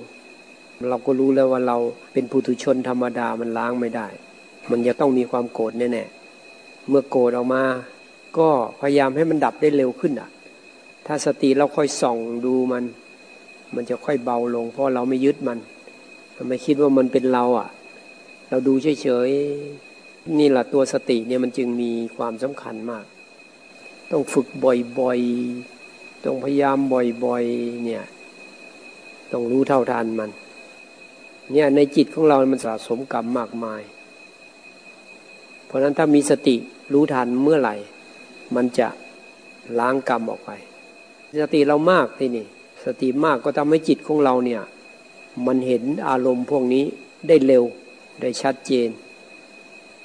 [0.89, 1.77] เราก็รู้แล้วว่าเรา
[2.13, 4.07] เป็นผู้ถุชนธรรมดามันล้างไม่ได้
[4.69, 7.63] มันจะต้องมีความโกรธแน่ๆเมื่อโกรธออกมา
[8.37, 8.49] ก็
[8.81, 10.29] พยายามให้มันดับได้เร็วขึ้นอะ
[11.05, 12.83] ถ้าสติเราค่อยส่องดูมัน
[13.75, 15.59] มันจะค่อยเบาลง เพราะเราไม่ยึดมัน
[16.47, 17.69] ไม่คิดว่ามันเป็นเราอะ
[18.49, 23.05] เราดูเฉยๆนี่แหละตัวสติเนี่ยมันจึงมีความสำคัญมาก
[24.11, 28.03] ต้องฝึกบ่อยๆต้องพยายามบ่อยๆเนี่ย
[29.31, 30.29] ต้องรู้เท่าทันมัน
[31.51, 33.81] เนี่ยในจิตของเรามันสะสมกรรมมากมาย
[35.65, 36.55] เพราะนั้นถ้ามีสติ
[36.93, 37.75] รู้ทันเมื่อไหร่
[38.55, 38.87] มันจะ
[39.79, 40.51] ล้างกรรมออกไป
[41.41, 42.45] สติเรามากที่นี่
[42.85, 44.61] สติมากก็ทำให้จิตของเราเนี่ย
[45.45, 46.83] มันเห็นอารมณ์พวกนี้
[47.27, 47.63] ได้เร็ว
[48.21, 48.89] ได้ชัดเจน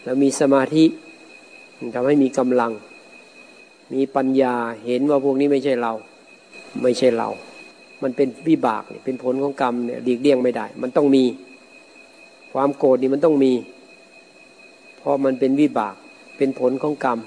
[0.02, 0.84] แล้วมีสมาธิ
[1.94, 2.72] ทำให้มีกำลัง
[3.94, 4.54] มีปัญญา
[4.86, 5.92] เห็นว่าพวกนี้ไม่ใช่เรา
[6.82, 7.28] ไม่ใช่เรา
[8.02, 11.24] มันเป็นวิบากเป็นผลของกรรมเนี่ยหลีกเลี่ยงไม่ได้ มันต้องมี
[12.52, 13.52] ความโกรธนี่มันต้องมี
[14.98, 15.94] เพราะมันเป็นวิบาก
[16.36, 17.18] เป็นผลของกรรม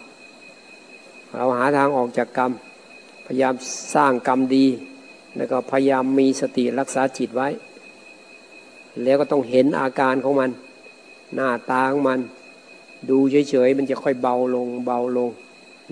[1.36, 2.52] เราหาทางออกจากกรรม
[3.26, 3.54] พยายาม
[3.96, 4.66] สร้างกรรมดี
[5.38, 7.48] แล้วก็พยายามมีสติรักษาจิตไว้
[9.04, 10.52] แล้วก็ต้องเห็นอาการของมัน
[11.36, 12.20] หน้าตาของมัน
[13.10, 13.18] ดู
[13.50, 15.30] เฉยๆมันจะค่อยเบาลง เบาลง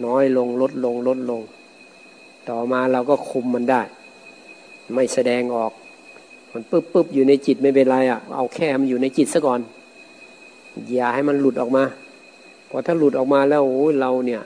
[0.05, 1.41] น้อยลงลดลงลดลง
[2.49, 3.81] ต่อมาเราก็คุมมันได้
[4.93, 5.71] ไม่แสดงออก
[6.53, 9.59] มันปึ๊บปึ๊บอยู่ในจิตไม่เป็นไรอะ เอาแค่มันอยู่ในจิตซะก่อน
[10.93, 11.83] อย่าให้มันหลุดออกมา
[12.69, 14.41] พอถ้าหลุดออกมาแล้วโอ้เราเนี่ย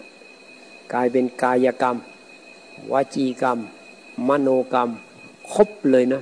[0.94, 1.98] กลายเป็นกายกรรม
[2.92, 3.58] วจีกรรม
[4.28, 4.90] มโนกรรม
[5.54, 6.22] ครบเลยนะ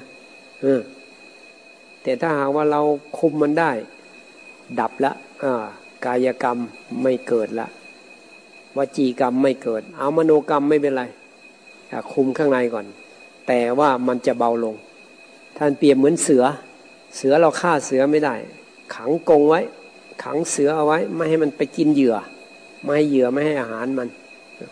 [0.62, 0.82] เออ
[2.04, 2.82] แต่ถ้าหากว่าเรา
[3.17, 3.71] คุมมันได้
[4.80, 5.12] ดับละ
[5.43, 5.54] อ่า
[6.06, 6.58] กายกรรม
[7.01, 7.67] ไม่เกิดละ
[8.78, 11.04] วจีกรรมไม่เกิด เอามโนกรรมไม่เป็นไร
[12.13, 12.86] คุมข้างในก่อน
[13.47, 14.75] แต่ว่ามันจะเบาลง
[15.58, 16.43] ท่านเปรียบเหมือนเสือ
[17.15, 18.36] เสือเราฆ่าเสือไม่ได้
[18.95, 19.62] ขังกงไว้
[20.23, 22.15] ขังเสือเอาไว้ ไม่ให้มันไปกินเหยื่อ
[22.84, 24.08] ไม่ให้เหยื่อไม่ให้อาหารมัน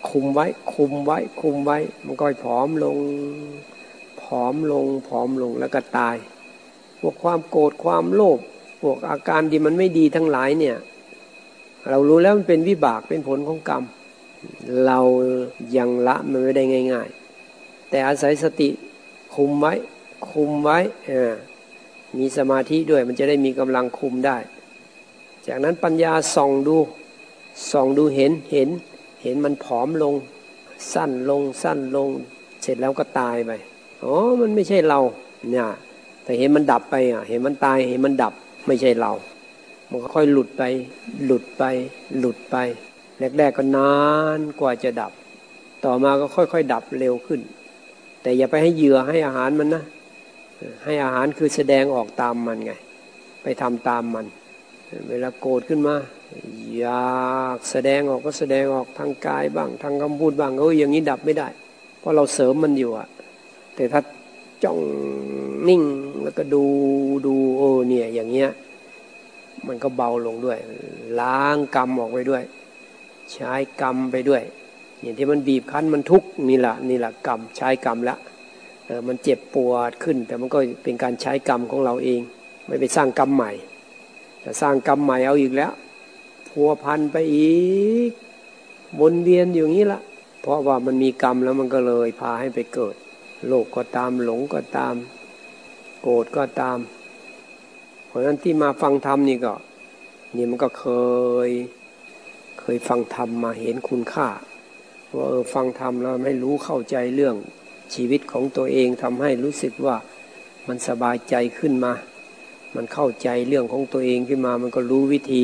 [0.09, 2.97] คุมไว้ คุมไว้ คุมไว้ มันก็ผอมลง
[4.21, 6.15] ผอมลง ผอมลงแล้วก็ตาย
[6.99, 8.39] พวกความโกรธความโลภ
[8.81, 10.77] พวกอาการที่มันไม่ดีทั้งหลายเนี่ย
[11.89, 13.83] เรารู้แล้วมันเป็นวิบากเป็นผลของกรรม
[14.85, 14.99] เรา
[15.77, 17.22] ยังละมันไม่ได้ง่าย ๆ
[17.93, 18.69] แต่อาศัยสติ
[19.35, 19.73] คุมไว้
[20.31, 20.79] คุมไว้
[22.17, 24.37] มีสมาธิด้วยมันจะได้มีกำลังคุมได้
[25.47, 26.77] จากนั้นปัญญาส่องดู
[27.71, 28.69] ส่องดูเห็นเห็น
[29.23, 30.15] เห็นมันผอมลง
[30.93, 32.09] สั้นลงสั้นลง
[32.61, 33.51] เสร็จแล้วก็ตายไป
[34.03, 34.99] อ๋อมันไม่ใช่เรา
[35.51, 35.67] เนี่ย
[36.23, 38.33] แต่เห็นมันดับไปอะเห็นมันตายเห็นมันดับ
[38.67, 39.11] ไม่ใช่เรา
[39.89, 40.63] มันค่อยหลุดไป
[41.25, 41.63] หลุดไป
[42.19, 42.55] หลุดไป
[43.37, 43.93] แรกๆก็นา
[44.37, 45.11] นกว่าจะดับ
[45.85, 47.41] ต่อมาก็ค่อยๆ ดับเร็วขึ้น
[48.23, 49.83] แต่อย่าไปให้เหยื่อให้อาหารมันนะ
[50.83, 52.71] ให้อาหารคือแสดงออกตามมันไง
[53.43, 54.25] ไปทำตามมัน
[55.09, 55.95] เวลาโกรธขึ้นมา
[56.77, 61.47] อยากแสดงออกก็แสดงออกทางกายบ้าง ทางคำพูดบ้างเอออย่างนี้ดับไม่ได้
[61.99, 63.07] เพราะเราเสริมมันอยู่อะ
[63.75, 64.01] แต่ถ้า
[64.63, 64.79] จ้อง
[65.67, 65.81] นิ่ง
[66.23, 66.63] แล้วก็ดู
[67.25, 68.49] ดูโอ้เนี่ยอย่างเงี้ย
[69.67, 70.57] มันก็เบาลงด้วย
[71.19, 72.43] ล้างกรรมออกไปด้วย
[73.33, 74.41] ใช้กรรมไปด้วย
[75.03, 78.19] อย่างที่มันบีบคั้นมันทุกข์นี่แหละนี่แหละกรรมใช้กรรมแล้ว
[79.07, 82.21] มันเจ็บปวดขึ้น แต่มันก็เป็นการใช้กรรมของเราเอง
[82.67, 83.51] ไม่ไปสร้างกรรมใหม่
[84.41, 85.71] แต่สร้างกรรมใหม่เอาอีกแล้ว
[86.49, 87.53] พัวพันไปอี
[88.09, 88.11] ก
[88.99, 90.01] วนเวียนอยู่งี้ละ
[90.41, 92.95] เพราะว่ามันมีกรรมแล้วมันก็เลยพาให้ไปเกิด
[93.47, 94.95] โลกก็ตามหลงก็ตาม
[96.01, 96.77] โกรธก็ตาม
[98.07, 99.53] เพราะนั้นที่มาฟังธรรมนี่ก็
[100.35, 100.85] นี่มันก็เค
[101.47, 101.49] ย
[102.59, 104.27] เคยฟังธรรมมาเห็นคุณค่า
[105.17, 107.35] ว่าเออฟังธรรมแล้วไม่รู้เข้าใจเรื่อง
[107.93, 109.95] ชีวิตของตัวเองทำให้รู้สึกว่า
[110.67, 111.93] มันสบายใจขึ้นมา
[112.75, 115.43] มันเข้าใจเรื่องของตัวเองขึ้นมา มันก็รู้วิธี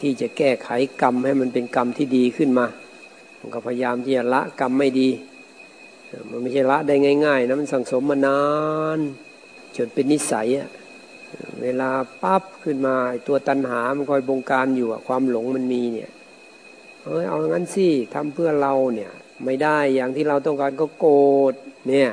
[0.00, 0.68] ที่จะแก้ไข
[1.02, 2.66] กรรมให้มันเป็นกรรมที่ดีขึ้นมา
[3.40, 5.08] มันก็พยายามที่จะละกรรมไม่ดี
[6.30, 6.94] มันไม่ใช่ละได้
[7.26, 8.42] ง่ายๆนะมันสังสมมานา
[8.96, 8.98] น
[9.76, 10.68] จนเป็นนิสัยอะ
[11.62, 11.90] เวลา
[12.22, 12.94] ปั๊บขึ้นมา
[13.26, 16.10] ตัวตัณหามันคอยบงการอยู่อะความหลงมันมีเนี่ย
[17.04, 19.10] เอ้ยเอางั้นสิทำเพื่อเราเนี่ย
[19.44, 21.16] ไม่ได้อย่างที่เราต้องการก็โกร
[21.52, 21.54] ธ
[21.88, 22.10] เนี่ย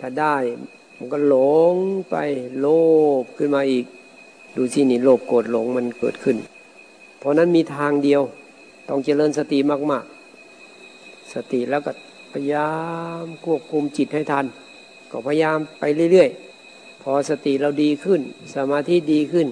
[0.00, 0.36] ถ้าได้
[0.98, 1.36] มันก็หล
[1.72, 1.74] ง
[2.10, 2.16] ไป
[2.60, 2.66] โล
[3.20, 3.84] ภขึ้นมาอีก
[4.56, 6.36] ดูสินี่โลภโกรธหลงมันเกิดขึ้น
[7.18, 8.22] เพราะนั้นมีทางเดียว
[8.88, 9.58] ต้องเจริญสติ
[9.90, 10.04] มาก
[10.68, 11.92] ๆ สติแล้วก็
[12.32, 12.70] พยายา
[13.22, 14.46] มควบคุมจิตให้ทัน
[15.10, 18.20] ก็พยายามไปเรื่อยๆ พอสติเราดีขึ้น
[18.54, 19.48] สมาธิดีขึ้น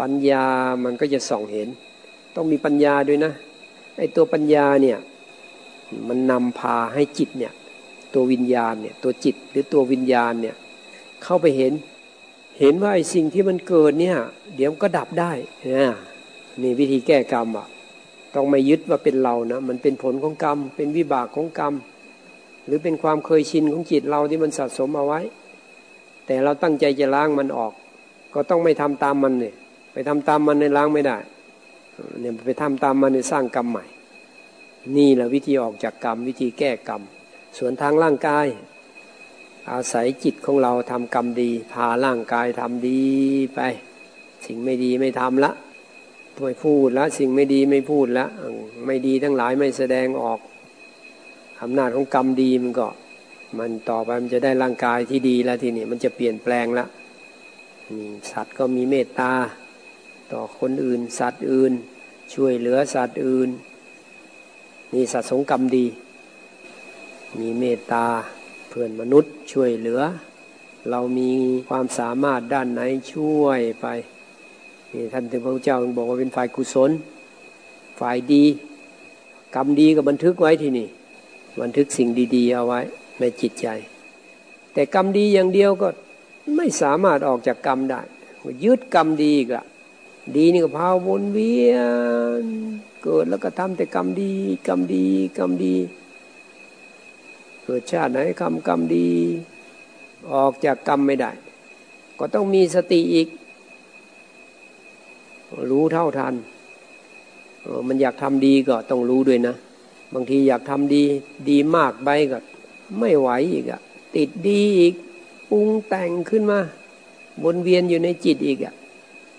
[0.00, 0.44] ปัญญา
[0.84, 1.68] มันก็จะส่องเห็น
[2.34, 3.32] ต้องมีปัญญาด้วยนะ
[3.96, 4.98] ไอ้ตัวปัญญาเนี่ย
[6.08, 7.52] มันนำพาให้จิตเนี่ย
[8.14, 10.56] ตัววิญญาณเนี่ยตัวจิตหรือตัววิญญาณเนี่ย
[11.22, 11.72] เข้าไปเห็น
[12.60, 14.16] เห็นว่าไอ้สิ่งที่มันเกิดเนี่ย
[14.56, 15.32] เดี๋ยวก็ดับได้
[15.74, 15.86] นะ
[16.62, 17.66] นี่วิธีแก้กรรมอะ
[18.34, 21.74] ต้องไม่ยึดว่าเป็นเรานะมันเป็นผลของกรรม เป็นวิบากของกรรม
[22.66, 25.20] หรือเป็นความเคยชินของจิตเราที่มันสะสมเอาไว้
[26.26, 27.72] แต่เราตั้งใจจะล้างมันออก
[28.34, 29.54] ก็ต้องไม่ทำตามมันเนี่ย
[29.92, 31.16] ไปทำตามมันในล้างไม่ได้
[32.20, 33.84] เนี่ยไปทำตามมันในสร้างกรรมใหม่
[34.96, 37.02] นี่แหละวิธีออกจากกรรม วิธีแก้กรรม
[37.58, 38.46] ส่วนทางร่างกาย
[39.72, 43.02] อาศัยจิตของเราทำกรรมดี พาร่างกายทำดี
[43.54, 43.60] ไป
[44.46, 45.52] สิ่งไม่ดีไม่ทำละ
[46.42, 48.26] ไม่พูดละสิ่งไม่ดีไม่พูดละ
[48.86, 50.40] ไม่ดีทั้งหลายไม่แสดงออก
[51.62, 52.86] อำนาจของกรรมดีมันก็
[53.58, 56.88] มันต่อไปมันจะได้ร่างกายที่ดีแล้วทีนี้มันจะเปลี่ยนแปลงล้ว
[57.90, 59.32] นี่สัตว์ก็มีเมตตา
[60.32, 61.72] ต่อคนอื่น สัตว์อื่น
[62.34, 63.48] ช่วยเหลือสัตว์อื่น
[64.94, 65.86] นี่สัตว์สงกรรมดี
[67.38, 68.06] มีเมตตา
[68.68, 70.02] เพื่อนมนุษย์ช่วยเหลือ
[70.90, 71.30] เรามี
[71.68, 72.80] ความสามารถด้านไหน
[73.12, 73.86] ช่วยไป
[74.92, 76.90] นี่ท่านถึงพระเจ้าบอกว่าเป็นฝ่ายกุศล
[78.00, 78.44] ฝ่ายดี
[79.54, 80.88] กรรมดีก็บันทึกไว้ที่นี่
[81.62, 82.80] บันทึกสิ่งดี ๆ เอาไว้
[83.20, 83.66] ในจิตใจ
[84.72, 85.88] แต่กรรมดีอย่างเดียวก็
[86.56, 88.00] ไม่สามารถออกจากกรรมได้
[88.64, 89.64] ยึดกรรมดีอีกละ
[90.34, 91.74] ดีนี่ก็พาวนเวีย
[92.42, 92.44] น
[93.02, 94.32] เกิดแล้วก็ทำแต่กรรมดี
[94.68, 95.06] กรรมดี
[95.38, 95.74] กรรมดี
[97.64, 99.08] เกิดชาติไหนคำกรรมดี
[100.32, 101.30] ออกจากกรรมไม่ได้
[102.18, 103.28] ก็ต้องมีสติอีก
[105.70, 106.34] รู้เท่าทัน
[107.88, 109.54] มันอยากทำดีก็ต้องรู้ด้วยนะ
[110.14, 111.02] บางทีอยากทำดี
[111.50, 112.38] ดีมากไปก็
[112.98, 113.80] ไม่ไหวอีกอะ
[114.16, 114.94] ติดดีอีก
[115.50, 116.58] ปรุงแต่งขึ้นมา
[117.44, 118.74] วนเวียนอยู่ในจิตอีกอะ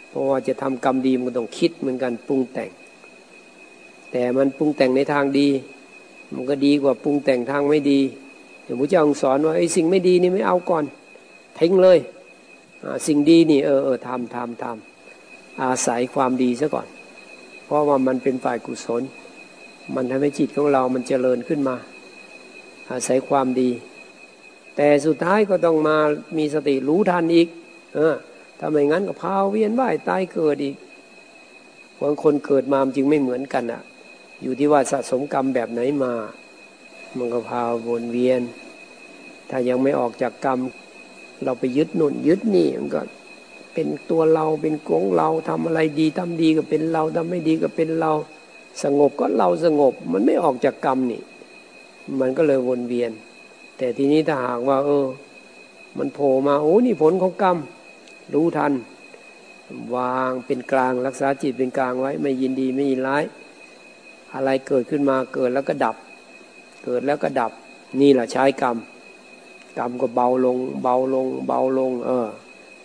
[0.10, 2.70] เพราะว่าจะทำกรรมดีมันต้องคิดเหมือนกันปรุงแต่ง
[4.12, 5.48] แต่มันปรุงแต่งในทางดี
[6.34, 8.00] มันก็ดีกว่าปรุงแต่งทางไม่ดี
[8.64, 10.86] อย่างพระเจ้าสอนว่าไอ้สิ่งไม่ดีนี่ไม่เอาก่อน
[11.60, 12.00] ทิ้งเลย
[13.08, 16.88] สิ่งดีนี่เออเออทำทำทำอาศัยความดีซะก่อน
[17.66, 19.04] เพราะว่ามันเป็นฝ่ายกุศล
[19.96, 21.76] มันทำให้จิตของเรามันเจริญขึ้นมา
[22.92, 23.70] อาศัยความดี
[24.76, 25.98] แต่สุดท้ายก็ต้องมา
[26.38, 27.48] มีสติรู้ทันอีก
[27.96, 28.16] เออ
[28.60, 30.76] ถ้าไม่งั้นก็พาเวียนว่ายตายเกิดอีก
[32.02, 33.82] บางคนเกิดมาจึงไม่เหมือนกันอะ่ะ
[34.42, 36.14] อยู่ที่ว่าสะสมกรรมแบบไหนมา
[37.18, 38.42] มันก็พาวนเวียน
[39.50, 40.60] ถ้ายังไม่ออกจากกรรม
[41.44, 43.02] เราไปยึดหนุนยึดนี่มันก็
[43.74, 48.12] เป็นตัวเราเป็นกงเราทำอะไรดีทำดีก็เป็นเราทำไม่ดีก็เป็นเรา
[48.84, 51.22] สงบก็เราสงบ มันไม่ออกจากกรรมนี่
[52.20, 53.12] มันก็เลยวนเวียน
[53.78, 55.08] แต่ทีนี้ถ้าหากว่า เออ
[55.98, 57.58] มันโผล่มาโอ้นี่ผลของกรรม
[58.34, 58.74] รู้ทัน
[59.96, 63.24] วางเป็นกลางรักษาจิตเป็นกลางไว้ ไม่ยินดีไม่ยินร้าย
[64.34, 65.96] อะไรเกิดขึ้นมาเกิดแล้วก็ดับ
[66.84, 67.52] เกิดแล้วก็ดับ
[68.02, 68.78] นี่แหละใช้กรรม
[69.80, 72.28] กรรมก็เบาลง เบาลง เบาลง เออ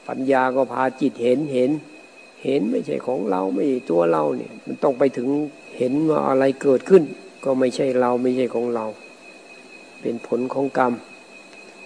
[0.08, 1.70] ปัญญาก็พาจิตเห็นเห็น
[2.44, 5.28] เห็นไม่ใช่ของเราไม่ใช่ตัวเราเนี่ย มันต้องไปถึง
[5.78, 7.02] เห็นว่าอะไรเกิดขึ้น
[7.44, 8.86] ก็ไม่ใช่เราไม่ใช่ของเรา
[10.00, 10.92] เป็นผลของกรรม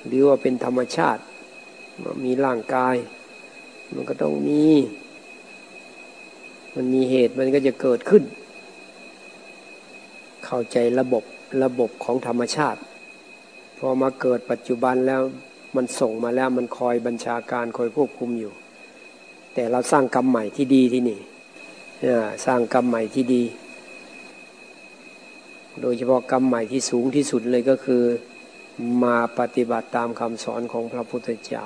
[0.06, 1.22] หรือว่าเป็นธรรมชาติ
[2.24, 2.96] มีร่างกาย
[3.94, 4.64] มันก็ต้องมี
[6.74, 8.24] มันมีเหตุมันก็จะเกิดขึ้น
[10.44, 11.24] เข้าใจระบบ
[11.64, 12.80] ระบบของธรรมชาติ
[13.78, 15.22] พอมาเกิดปัจจุบันแล้ว
[15.76, 18.52] มันส่งมาแล้วมันคอยบัญชาการคอยควบคุมอยู่
[19.54, 21.20] แต่เราสร้างกรรมใหม่ที่ดีที่นี่
[22.46, 23.42] สร้างกรรมใหม่ที่ดี
[25.80, 28.02] โดยเฉพาะกรรมใหม่ที่สูงที่สุดเลยก็คือ
[29.04, 31.64] มาปฏิบัติตามคำสอนของพระพุทธเจ้า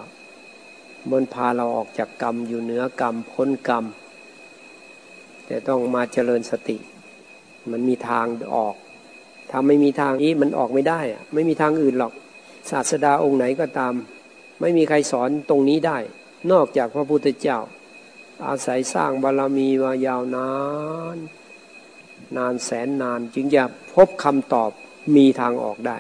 [1.09, 3.85] มันพาเราออกจากกรรมอยู่เหนือกรรมพ้นกรรม
[5.47, 6.77] แต่ต้องมาเจริญสติ
[7.71, 8.27] มันมีทาง
[8.57, 8.75] ออก
[9.51, 12.13] ถ้าไม่มีทางนี้มันออกไม่ได้อะไม่มีทางอื่นหรอก
[12.71, 13.95] ศาสดาองค์ไหนก็ตาม
[14.61, 15.99] ไม่มีใครสอนตรงนี้ได้
[16.53, 17.59] นอกจากพระพุทธเจ้า
[18.47, 20.51] อาศัยสร้างบารรมีมายาวนา
[21.15, 21.17] น
[22.37, 23.63] นานแสนนานจึงจะ
[23.95, 24.71] พบคำตอบ
[25.17, 25.97] มีทางออกได้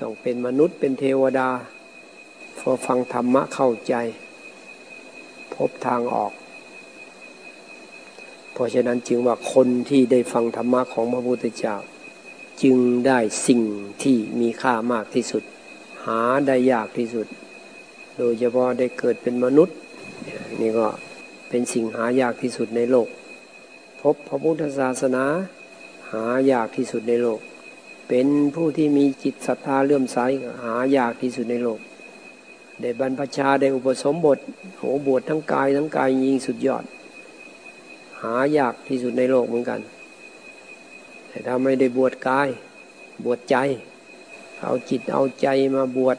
[0.00, 1.48] ต้องเป็นมนุษย์เป็นเทวดา
[2.60, 3.94] พอฟังธรรมะเข้าใจ
[5.54, 6.32] พบทางออก
[8.52, 11.76] เพราะฉะนั้นจึงว่าคนที่ได้ฟังธรรมะของพระพุทธเจ้า
[12.62, 13.60] จึงได้สิ่ง
[14.02, 15.42] ที่มีค่ามากที่สุด
[16.06, 17.26] หาได้ยากที่สุด
[18.18, 19.76] โดยเฉพาะได้เกิดเป็นมนุษย์
[20.60, 20.88] นี่ก็
[21.48, 23.08] เป็นสิ่งหายากที่สุดในโลก
[24.00, 25.24] พบพระพุทธศาสนา
[26.12, 27.40] หายากที่สุดในโลก
[28.08, 30.18] เป็นผู้ที่มีจิตศรัทธาเลื่อมใส
[30.64, 31.80] หายากที่สุดในโลก
[32.80, 34.38] ได้บรรพชาได้อุปสมบท
[34.78, 36.84] โหบวชทั้งกายทั้งกายยิงสุดยอด
[38.22, 39.80] หายากที่สุดในโลกเหมือนกัน
[41.28, 42.48] แต่ถ้าไม่ได้บวชกาย
[43.24, 43.56] บวชใจ
[44.62, 46.18] เอาจิตเอาใจมาบวช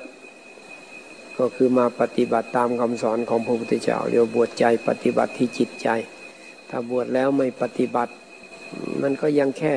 [1.37, 5.87] ก็คือมาปฏิบัติตามคำสอนของพระพุทธเจ้าเรียกบวชใจปฏิบัติที่จิตใจ
[6.69, 8.11] ถ้าบวชแล้วไม่ปฏิบัติ
[9.01, 9.73] มันก็ยังแค่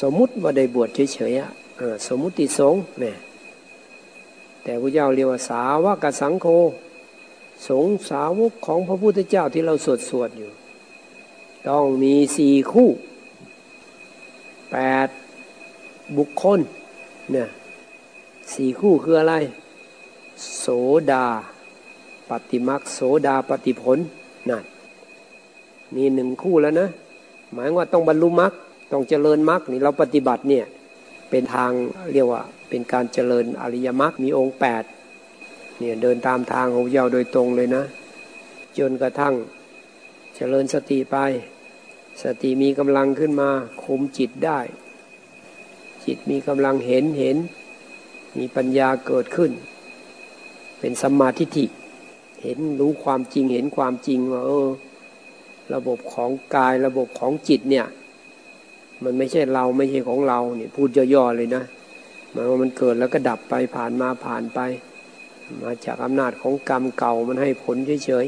[0.00, 3.16] สมมุติว่าได้บวชเฉยๆสมมุติสงฆ์เนี่ย
[4.62, 6.46] แต่พระเจ้าเรียกว่าสาวกสังโฆ
[7.68, 10.50] สงสาวกของพระพุทธเจ้าที่เราสวดสวดอยู่
[11.68, 12.88] ต้องมีสี่คู่
[14.72, 15.08] แปด
[16.16, 16.58] บุคคล
[17.32, 17.48] เนี่ย
[18.54, 19.34] สี่คู่คืออะไร
[20.58, 20.66] โส
[21.12, 21.26] ดา
[22.28, 23.98] ปฏิมักโสดาปฏิผล
[24.50, 24.64] นั่น
[25.94, 26.88] มีหนึ่งคู่แล้วนะ
[27.52, 28.52] หมายว่าต้องบรรลุมัก
[28.92, 30.64] ต้องเจริญมักนี่เราปฏิบัติเนี่ย
[31.30, 31.70] เป็นทาง
[32.12, 34.84] เรียกว่าเป็นการเจริญอริยมรรคมีองค์แปด
[35.78, 37.84] เนี่ยเดินตามทางของเยาโดยตรงเลยนะ
[38.78, 39.34] จนกระทั่ง
[40.36, 41.16] เจริญสติไป
[42.22, 43.50] สติมีกำลังขึ้นมา
[43.82, 44.60] คุมจิตได้
[46.04, 47.36] จิตมีกำลังเห็นเห็น
[48.38, 49.52] มีปัญญาเกิดขึ้น
[50.80, 51.66] เป็นสมาธิิ
[52.42, 54.68] เห็นรู้ความจริงเห็นความจริงว่าเออ
[55.74, 57.86] ระบบของกายระบบของจิตเนี่ย
[59.04, 61.62] มันไม่ใช่เราไม่ใช่ของเราเนี่ยพูดย่อๆเลยนะ
[62.34, 64.60] มันว่ามันเกิดแล้วก็ดับไปผ่านมาผ่านไป
[65.62, 68.26] มาจากอำนาจของกรรมเก่ามันให้ผลเฉย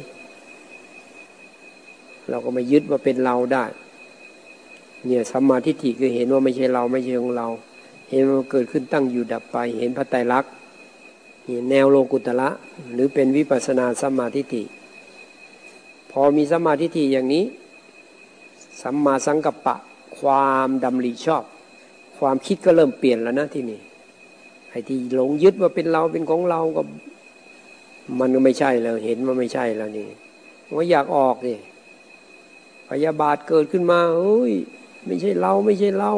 [1.33, 3.65] ๆเราก็ไม่ยึดว่าเป็นเราได้
[5.07, 7.49] เนี่ยสัมมาทิฏฐิคือเห็นว่าไม่ใช่เราไม่ใช่ของเรา
[8.11, 10.53] เห็นว่าเกิดขึ้นตั้งอยู่ดับไป เห็นพระไตรลักษณ์
[11.71, 12.49] แนวโลกุตละ
[12.93, 14.63] หรือเป็นวิปัสนาสัมมาทิฏฐิ
[16.11, 17.45] พอมีสัมมาทิฏฐิอย่างนี้
[18.83, 19.77] สัมมาสังกัปปะ
[20.23, 21.45] ความดำริชอบ
[22.19, 23.81] ความคิดก็เริ่มเปลี่ยนแล้วนะที่นี่
[24.71, 26.83] ไอ้ที่หลงยึดว่าเป็นเราเป็นของเราก็
[28.19, 30.09] มันก็ไม่ใช่แล้วเห็นว่าไม่ใช่แล้วนี่
[30.77, 31.59] ว่าอยากออกนี่
[32.89, 34.53] พยาบาทเกิดขึ้นมาเฮ้ย
[35.07, 36.13] ไม่ใช่เราไม่ใช่เรา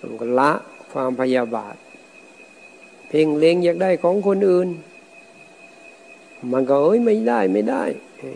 [0.00, 0.52] มันก็ละ
[0.92, 1.76] ความพยาบาท
[3.08, 4.68] เพ่งเล็งอยากได้ของคนอื่น
[6.52, 7.84] มันก็เอ้ยไม่ได้ไม่ได้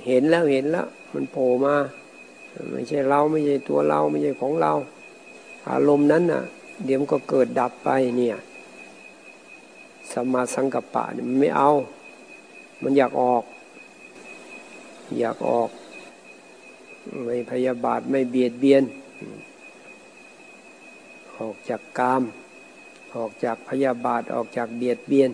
[0.06, 1.76] เห็นแล้วเห็นแล้ว มันโผล่มา
[2.72, 4.72] ไม่ใช่เราไม่ใช่ตัวเราไม่ใช่ของเรา
[5.70, 6.42] อารมณ์นั้นน่ะ
[6.84, 7.88] เดี๋ยวมันก็เกิดดับไป
[8.18, 8.36] เนี่ย
[10.12, 11.70] สมาสังกัปปะมันไม่เอา
[12.82, 13.44] มันอยากออก
[15.18, 15.70] อยากออก
[17.24, 18.82] ไม่พยาบาทไม่เบียดเบียน
[21.38, 22.22] ออกจากกาม
[23.16, 25.30] ออกจากพยาบาทออกจากเบียดเบียน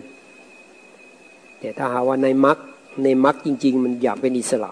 [1.59, 2.57] แต่ถ้าหาว่าในมรรค
[3.03, 4.71] ในมรรคจริง ๆ มันอยากเป็นอิสระ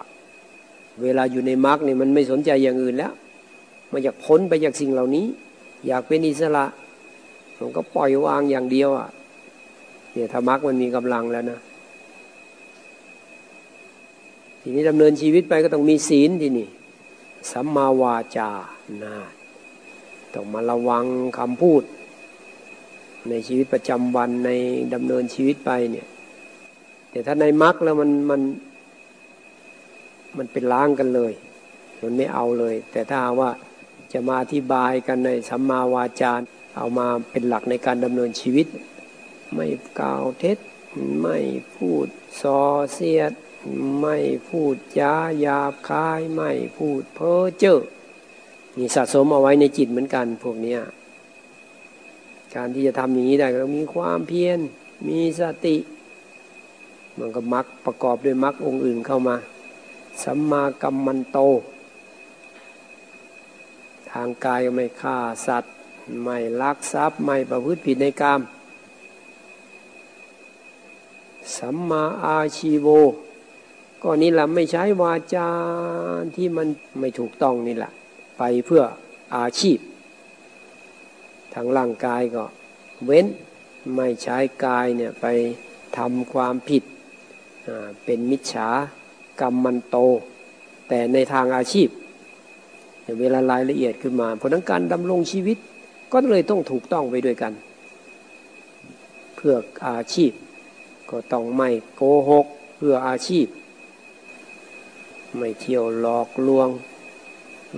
[1.02, 3.12] เวลาอยู่ในมรรคเนี่ยมันไม่สนใจอย่างอื่นแล้ว
[3.92, 5.26] มันอยากพ้นไปจากสิ่งเหล่านี้
[5.86, 6.64] อยากเป็นอิสระ
[7.58, 9.08] มันก็ปล่อยวางอย่างเดียวอะ
[10.12, 11.60] เนี่ยธรรมะมันมีกำลังแล้วนะ
[14.60, 16.68] ทีนี้ดำเนินชีวิตไปก็ต้องมีศีลทีนี่
[17.50, 18.50] สัมมาวาจา
[19.02, 19.16] นา
[20.34, 21.04] ต้องมาระวัง
[21.38, 21.82] คำพูด
[23.28, 24.50] ในชีวิตประจำวันใน
[24.94, 26.06] ดำเนินชีวิตไปเนี่ย
[27.10, 28.40] แต่ถ้าในมรรคแล้วมันมัน
[30.38, 31.32] มันเป็นล้างกันเลย
[32.02, 33.50] มันไม่เอาเลย แต่ถ้าว่า
[34.12, 36.32] จะมาอธิบายกันในสัมมาวาจา
[36.76, 38.66] เอามาเป็นหลักในการดำเนินชีวิต
[39.54, 39.66] ไม่
[40.00, 40.58] กล่าวเท็จ
[41.20, 41.38] ไม่
[41.76, 42.06] พูด
[42.40, 42.60] ส่อ
[42.94, 43.32] เสียด
[44.00, 44.16] ไม่
[44.48, 47.78] พูดยาหยาบคาย ไม่พูดเพ้อเจ้อ
[48.76, 50.76] นี่สะสมเอาไว้ในจิตเหมือนกันพวกนี้
[52.54, 54.58] การที่จะทำอย่างนี้ได้ก็ต้องมีความเพียร
[55.08, 55.76] มีสติ
[57.18, 59.36] มันก็มักประกอบด้วยมักองค์อื่นเข้ามา
[60.22, 61.38] สัมมากัมมันโต
[64.10, 65.72] ทางกายไม่ฆ่าสัตว์
[66.22, 68.40] ไม่ลักทรัพย์ไม่ประพฤติผิดในกรรม
[71.56, 72.88] สัมมาอาชีโว
[74.02, 75.48] ก็นี่แหละไม่ใช้วาจา
[76.36, 77.90] ที่มันไม่ถูกต้องนี่แหละ
[78.38, 78.82] ไปเพื่อ
[79.36, 79.78] อาชีพ
[81.54, 82.44] ทางร่างกายก็
[83.06, 83.26] เว้น
[83.96, 85.26] ไม่ใช้กายเนี่ยไป
[85.96, 86.82] ทำความผิด
[88.04, 88.68] เป็นมิจฉา
[89.40, 89.96] กรรมมันโต
[90.88, 91.88] แต่ในทางอาชีพ
[93.20, 95.58] เวลารายละเอียดขึ้นมา เพราะนั้นการดำรงชีวิต
[96.12, 97.52] ก็เลยต้องถูกต้องไปด้วยกัน
[99.36, 99.54] เพื่อ
[99.88, 100.32] อาชีพ
[101.10, 103.46] ก็ต้องไม่โกหกเพื่ออาชีพ
[105.36, 106.68] ไม่เที่ยวหลอกลวง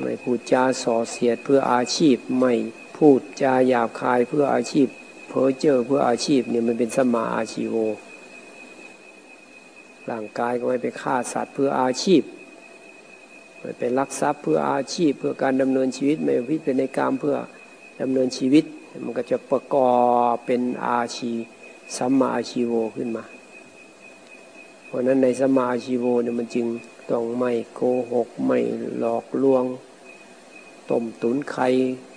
[0.00, 2.52] ไม่พูดจาส่อเสียดเพื่ออาชีพ ไม่
[2.96, 4.88] พูดจาหยาบคายเพื่ออาชีพ
[5.28, 7.76] เพ้อเจ้อเพื่ออาชีพเนี่ยมันเป็นสมาอาชีโว
[10.10, 12.22] ร่างกายก็ไม่ไปฆ่าสัตว์เพื่ออาชีพ
[13.60, 17.36] ไม่ไปลักทรัพย์เพื่ออาชีพ เพื่อการดำเนินชีวิตไม่พิจารณากรรมเพื่อ
[18.00, 18.64] ดำเนินชีวิต
[19.04, 19.92] มันก็จะประกอ
[20.32, 21.32] บเป็นอาชี
[21.96, 23.24] สัมมาอาชีโวขึ้นมา
[24.86, 26.66] เพราะนั้นในสัมมาอาชีโวเนี่ยมันจึง
[27.10, 27.80] ต้องไม่โก
[28.12, 28.58] หกไม่
[28.98, 29.64] หลอกลวง
[30.90, 31.64] ต้มตุนใคร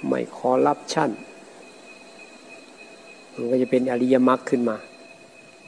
[0.08, 1.12] ไม่คอรับชั่น
[3.34, 4.78] มันก็จะเป็นอริยมรรคขึ้นมา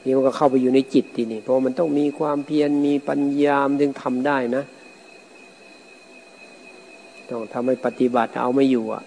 [0.04, 4.64] นี่มันก็เข้าไปอยู่ในจิตทีนี่เพราะมันต้องมีความเพียรมีปัญญามถึงทำได้นะ
[7.30, 9.02] ต้องทำให้ปฏิบัติเอาไม่อยู่อะ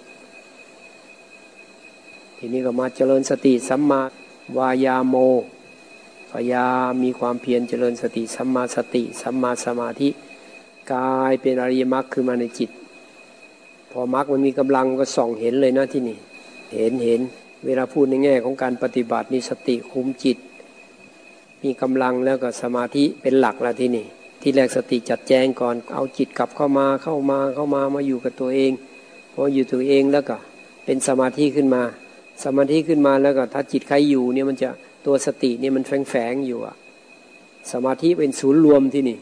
[2.37, 4.01] ทีนี้ก็มาเจริญสติสัมมา
[4.57, 5.15] วายาโม
[6.31, 6.65] พยา
[7.03, 10.09] มีความเพียรเจริญสติสัมมาสติสัมมาสมาธิ
[10.93, 12.69] กายเป็นอริยมรรคขึ้นมาในจิต
[13.91, 16.17] พอมรรคมันมีกำลังก็ส่องเห็นเลยนะที่นี่
[16.73, 17.21] เห็นเห็น
[17.65, 20.37] เวลาพูดในแง่ของการปฏิบัตินี่สติคุมจิต
[21.63, 24.05] มีกำลังแล้วก็สมาธิเป็นหลักแล้วที่นี่
[24.41, 28.71] ที่แรกสติจัดแจงก่อนเอาจิตกลับเข้ามาเข้ามาเข้ามามาอยู่กับตัวเอง
[29.33, 30.37] พออยู่ตัวเองแล้วก็
[30.85, 31.83] เป็นสมาธิขึ้นมา
[32.43, 34.69] สมาธิขึ้นมาแล้วก็ถ้าจิตใครอยู่เนี่ยมันจะ
[35.05, 36.75] ตัวสติเนี่ยมันแฝงแฝงอยู่อะ
[37.71, 39.17] สมาธิเป็นศูนย์รวมที่นี่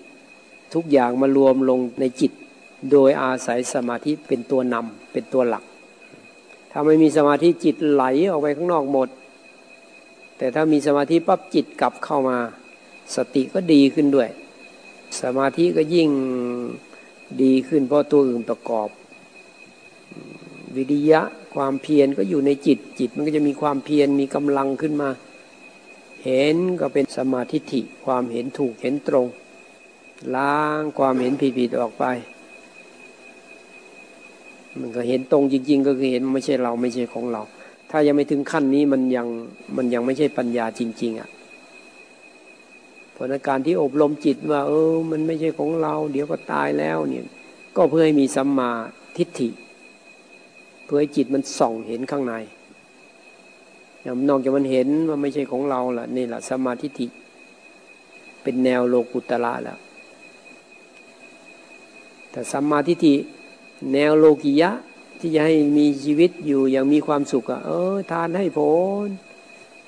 [0.73, 2.31] ทุกอย่างมารวมลงในจิต
[2.91, 5.63] โดยอาศัยสมาธิเป็นตัวนำเป็นตัวหลัก
[6.71, 9.09] ถ้าไม่มีสมาธิจิตไหลออกไปข้างนอกหมด
[10.39, 12.37] แต่ถ้ามีสมาธิปั๊บจิตกลับเข้ามา
[13.15, 14.29] สติก็ดีขึ้นด้วย
[15.21, 16.09] สมาธิก็ยิ่ง
[17.41, 18.89] ดีขึ้นเพราะตัวอื่นประกอบ
[20.75, 21.21] วิริยะ
[21.55, 25.09] ความเพียรก็อยู่ในจิตจิตมันก็จะมีความเพียรมีกำลังขึ้นมา
[26.25, 29.27] เห็นก็เป็นสมาธิฐิความเห็นถูกเห็นตรง
[30.35, 32.05] ล้างความเห็นผิดๆออกไป
[34.79, 37.41] มันก็เห็นตรงจริง ๆ ก็คือเห็นไม่ใช่เราไม่ใช่ของเรา
[37.89, 39.27] ถ้ายังไม่ถึงขั้นนี้มันยัง
[39.77, 41.29] มันยังไม่ใช่ปัญญาจริง ๆอะ่ะ
[43.15, 47.25] ผลการที่อบรมจิตว่า เออ มันไม่ใช่ของเรา เดี๋ยวก็ตายแล้วเนี่ย
[47.75, 48.71] ก็เพื่อให้มีสัมมา
[49.17, 49.49] ทิฏฐิ
[50.83, 52.33] เพื่อให้จิตมันส่องเห็นข้างใน
[54.29, 57.07] นอกจากมันเห็นว่าไม่ใช่ของเราล่ะนี่แหละสัมมาทิฏฐิ
[58.43, 59.79] เป็นแนวโลกุตละแล้ว
[62.31, 63.15] แต่สัมมาทิฏฐิ
[63.93, 64.71] แนวโลกิยะ
[65.19, 68.59] ที่จะให้มีชีวิตอยู่อย่างมีความสุขอะเออ ทานให้ผ
[69.05, 69.07] ล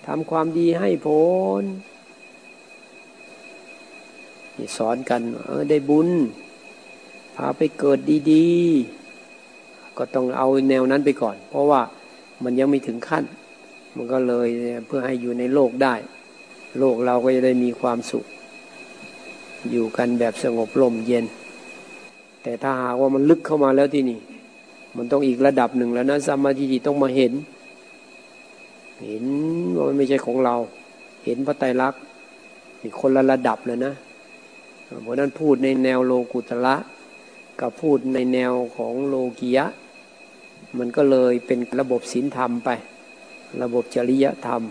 [0.08, 1.08] ทำความดีให้ผ
[1.62, 1.64] ล
[4.78, 6.10] สอนกัน เออได้บุญ
[7.36, 8.00] พาไปเกิด
[8.32, 11.82] ดีๆ ก็ต้องเอาแนวนั้นไปก่อน เพราะว่า
[12.44, 13.24] มันยังไม่ถึงขั้น
[13.96, 14.48] มันก็เลย
[14.88, 15.96] เพื่อให้อยู่ในโลกได้
[16.80, 18.26] โลกเราก็จะได้มีความสุข
[19.72, 21.26] อยู่กันแบบสงบลมเย็น
[22.44, 24.20] แต่ถ้าหากว่ามันลึกเข้ามาแล้วที่นี่
[24.98, 27.34] มันต้องอีกระดับหนึ่งแล้วนะสัมมาทิฏฐิต้องมาเห็น
[29.08, 29.24] เห็น
[29.76, 30.56] ว่ามันไม่ใช่ของเรา
[31.26, 32.02] เห็นพระไตรลักษณ์
[32.82, 33.94] มีคนละระดับเลยนะ
[35.04, 36.76] เพราะนั้นพูดในแนวโลกุตละ
[37.60, 39.66] กับพูดในแนวของโลกียะ
[40.80, 42.70] มันก็เลยเป็นระบบศีลธรรมไป
[43.62, 44.62] ระบบจริยธรรม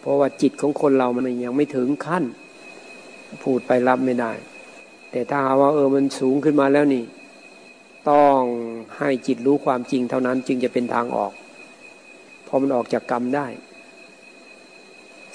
[0.00, 2.24] เพราะว่าจิตของคนเรามันยังไม่ถึงขั้น
[3.42, 4.32] พูดไปรับไม่ได้
[5.10, 7.04] แต่ถ้าหาว่าเออมันสูงขึ้นมาแล้วนี่
[8.10, 8.40] ต้อง
[9.00, 11.32] ให้จิตรู้ความจริงเท่านั้นจึงจะเป็นทางออก
[12.46, 13.46] พอมันออกจากกรรมได้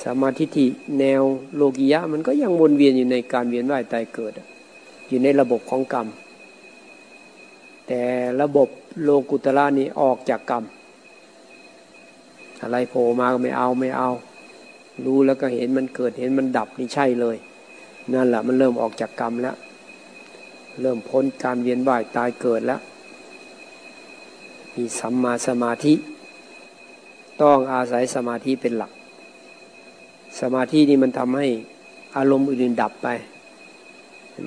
[0.03, 0.65] สมาธิิ
[0.99, 1.21] แนว
[1.55, 4.33] โลกิยะมันก็ยังวนเวียนอยู่ในการเวียนว่ายตายเกิด
[5.09, 6.07] อยู่ในระบบของกรรม
[7.87, 8.01] แต่
[8.41, 8.67] ระบบ
[9.03, 10.63] โลกุตละนี้ออกจากกรรม
[12.61, 14.09] อะไรโผล่มาก็ไม่เอาไม่เอา
[15.05, 17.37] รู้แล้วก็เห็นมันเกิดเห็นมันดับนี่ใช่เลย
[18.13, 19.55] นั่นแหละมันเริ่มออกจากกรรมแล้ว
[20.81, 22.81] เริ่มพ้นการเวียนว่ายตายเกิดแล้ว
[24.75, 25.93] มีสัมมาสมาธิ
[27.41, 28.91] ต้องอาศัยสมาธิเป็นหลัก
[30.39, 31.47] สมาธินี่มันทำให้
[32.15, 33.07] อารมณ์อื่นดับไป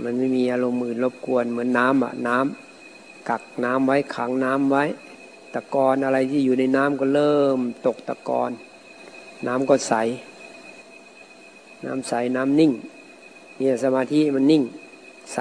[0.05, 4.85] มันไม่มีอารมณ์อื่นรบกวนเหมือนน้ำอะน้ำกักน้ำไว้ขังน้ำไว้
[5.55, 8.51] ตะกอนอะไรที่อยู่ในน้ำก็เริ่มตกตะกอน
[9.47, 9.95] น้ำก็ใส
[11.85, 12.73] น้ำใสน้ำนิ่ง
[13.57, 14.63] เนี่ยสมาธิมันนิ่ง
[15.35, 15.41] ใส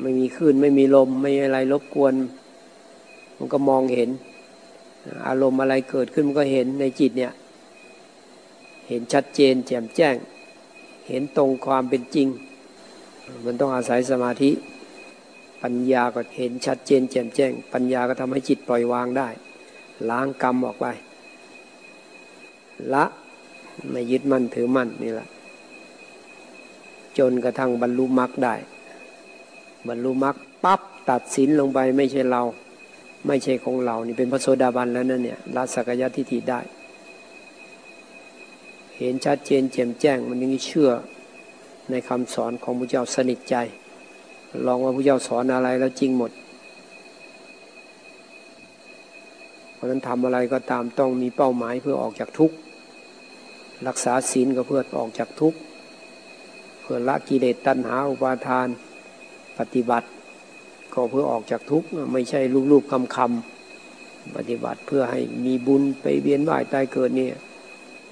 [0.00, 2.14] ไม่มีคลื่นไม่มีลมไม่มีอะไรรบกวน
[3.44, 4.10] มันก็มองเห็น
[5.26, 7.32] อารมณ์อะไรเกิดขึ้นมันก็เห็นในจิตเนี่ย
[8.88, 10.16] เห็นชัดเจนแจ่มแจ้ง
[11.08, 12.28] เห็นตรงความเป็นจริง
[13.44, 14.50] มันต้องอาศัยสมาธิ
[15.62, 19.28] ปัญญาก็เห็นชัดเจนแจ่มแจ้ง ปัญญาก็ทำให้จิตปล่อยวางได้
[20.10, 20.86] ล้างกรรมออกไป
[22.94, 23.04] ละ
[23.90, 25.28] ไม่ยึดมั่นถือมั่นนี่แหละ
[27.18, 28.54] จนกระทั่งบรรลุมรรคได้
[29.88, 30.80] บรรลุมรรคปั๊บ
[31.10, 32.42] ตัดสินลงไปไม่ใช่เรา
[33.26, 36.60] ไม่ใช่ของเรา นี่เป็นพระโสดาบันแล้วนั่นเนี่ยละสักยะทิฏฐิได้
[38.98, 40.90] เห็นชัดเจนแจ่มแจ้ง มันยังเชื่อ
[41.90, 43.56] ในคำสอนของพระเจ้าสนิทใจ
[44.66, 46.30] ลองว่าพระเจ้าสอนอะไรแล้วจริงหมด
[49.74, 52.56] เพราะนั้นทำอะไรก็ตามต้องมีเป้าหมายเพื่อออกจากทุกข์
[53.86, 55.58] รักษาศีลก็เพื่อออกจากทุกข์
[56.80, 58.68] เพื่อละกิเลสตัณหาอุปาทาน
[59.58, 60.06] ปฏิบัติ
[60.94, 62.40] ก็เพื่อออกจากทุกข์ไม่ใช่
[62.70, 67.34] รูปๆคำคำปฏิบัติเพื่อให้มีบุญไปเวียนว่ายตายเกิดเนี่ย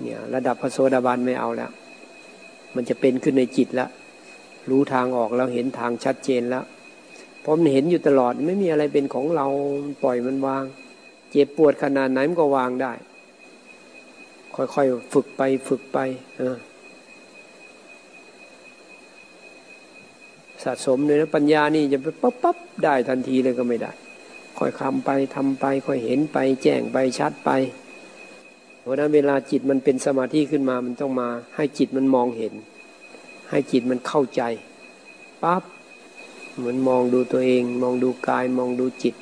[0.03, 1.71] เนี่ยระดับพระโสดาบันไม่เอาแล้ว
[2.75, 3.91] มันจะเป็นขึ้นในจิตแล้ว
[4.71, 6.65] รู้ทางออกแล้วเห็นทางชัดเจนแล้ว
[7.45, 9.47] พราะมันเห็นอยู่ตลอดไม่มีอะไรเป็นของเรา
[10.03, 10.65] ปล่อยมันวาง
[11.31, 12.93] เจ็บปวดขนาดไหนมันก็วางได้
[14.57, 15.99] ค่อยๆฝึกไปฝึกไป
[20.63, 23.93] สะสมเลยนะปัญญานี่จะไปปั๊บปั๊บได้ทันทีเลยก็ไม่ได้
[24.59, 27.51] ค่อยคำไปทำไป ค่อยเห็นไป แจ้งไปชัดไป
[28.81, 32.55] เพราะนั้นเวลาจิตมันเป็นสมาธิขึ้นมามันต้องมา ให้จิตมันมองเห็น
[33.51, 34.43] ให้จิตมันเข้าใจ
[35.43, 35.63] ปั๊บ
[36.57, 39.15] เหมือนมองดูตัวเอง มองดูกายมองดูจิต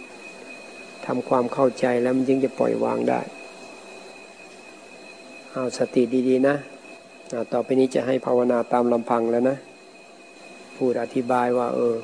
[1.07, 3.21] ทำความเข้าใจแล้วมันจึงจะปล่อยวางได้
[5.53, 6.57] เอาสติดีๆนะ
[7.53, 9.57] ต่อไปนี้จะให้ภาวนาตามลำพังแล้วนะ
[10.81, 11.97] พูดอธิบายว่า เออ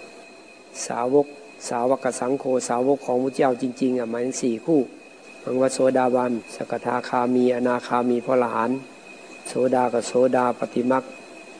[0.86, 1.26] สาวก
[1.70, 4.80] สาวกสังโฆสาวกของพระเจ้าจริง ๆอะหมายถึงสี่คู่
[5.42, 8.70] มังวโสดาบันสกทาคามี อนาคามีพระหลาน
[9.48, 11.04] โสดากับโสดาปฏิมัก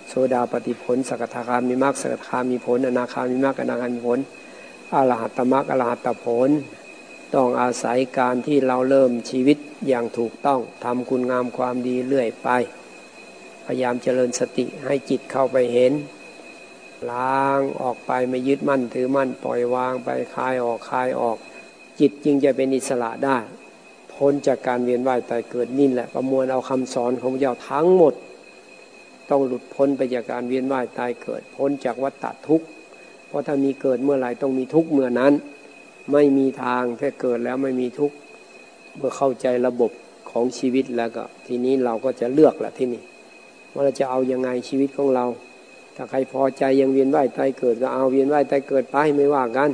[0.09, 4.19] โสดาปฏิผล สกทาคามีมักสกทาคามีผล อนาคามีมักอนาคามีผล
[4.95, 6.51] อรหัตมักอรหัตตผล
[7.35, 9.59] ต้องอาศัยการที่เราเริ่มชีวิต
[9.89, 12.49] อย่างถูกต้องทำคุณงามความดีเรื่อยไป
[13.65, 15.95] พยายามเจริญสติให้จิตเข้าไปเห็น
[17.11, 21.37] ล้างออกไปไม่ยึดมั่นถือมั่นปล่อยวางไปคลายออกคลายออก
[22.01, 23.39] จิตจึงจะเป็นอิสระได้
[24.15, 28.15] พ้นจากการเวียนว่ายตายเกิดนี่แหละประมวลเอาคำสอนของพระเจ้าทั้งหมด
[29.31, 32.67] ต้องหลุดพ้นไปจากการเวียนว่ายตายเกิด พ้นจากวัฏฏะทุกข์
[33.27, 35.33] เพราะถ้ามีเกิดเมื่อไหร่ต้องมีทุกข์เมื่อนั้น
[36.13, 38.17] ไม่มีทางแค่เกิดแล้วไม่มีทุกข์
[38.97, 39.91] เมื่อเข้าใจระบบ
[40.31, 43.03] ของชีวิตแล้วก็ ทีนี้เราก็จะเลือกแหละที่นี่
[43.73, 45.27] ว่าเราจะเอายังไงชีวิตของเรา
[45.97, 49.71] ถ้าใครพอใจยังเวียนว่ายตายเกิดก็เอาเวียนว่ายตายเกิดไปไม่ว่ากัน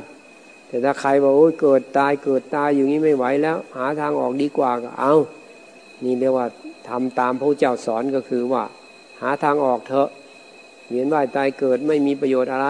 [0.67, 5.13] แต่ถ้าใครบอกโอ้ยเกิดตายเกิดตายอย่างนี้ไม่ไหวแล้ว หาทางออกดีกว่าก็เอา
[6.03, 6.47] นี่เรียกว่า
[6.87, 8.63] ทำตามพระเจ้าสอนก็คือว่า
[9.21, 10.09] หาทางออกเถอะ
[10.89, 12.67] เวียนว่ายตายเกิดไม่มีประโยชน์อะไร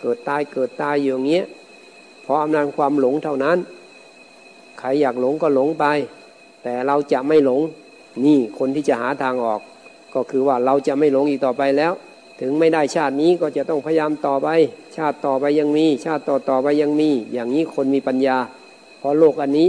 [0.00, 1.44] เกิดตายเกิดตายอย่างเงี้ย
[2.22, 3.58] เพราะอำนาจความหลงเท่านั้น
[4.78, 5.84] ใครอยากหลงก็หลงไป
[6.62, 7.60] แต่เราจะไม่หลง
[8.24, 9.60] นี่คนที่จะหาทางออก
[10.14, 11.92] ก็คือว่าเราจะไม่หลงอีกต่อไปแล้ว
[12.40, 14.48] ถึงไม่ได้ชาตินี้ก็จะต้องพยายามต่อไป
[14.96, 18.36] ชาติต่อไปยังมี ชาติต่อต่อไปยังมี อย่างนี้คนมีปัญญา
[18.98, 19.68] เพราะโลกอันนี้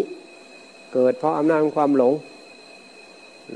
[0.94, 2.14] เกิดเพราะอำนาจของความหลง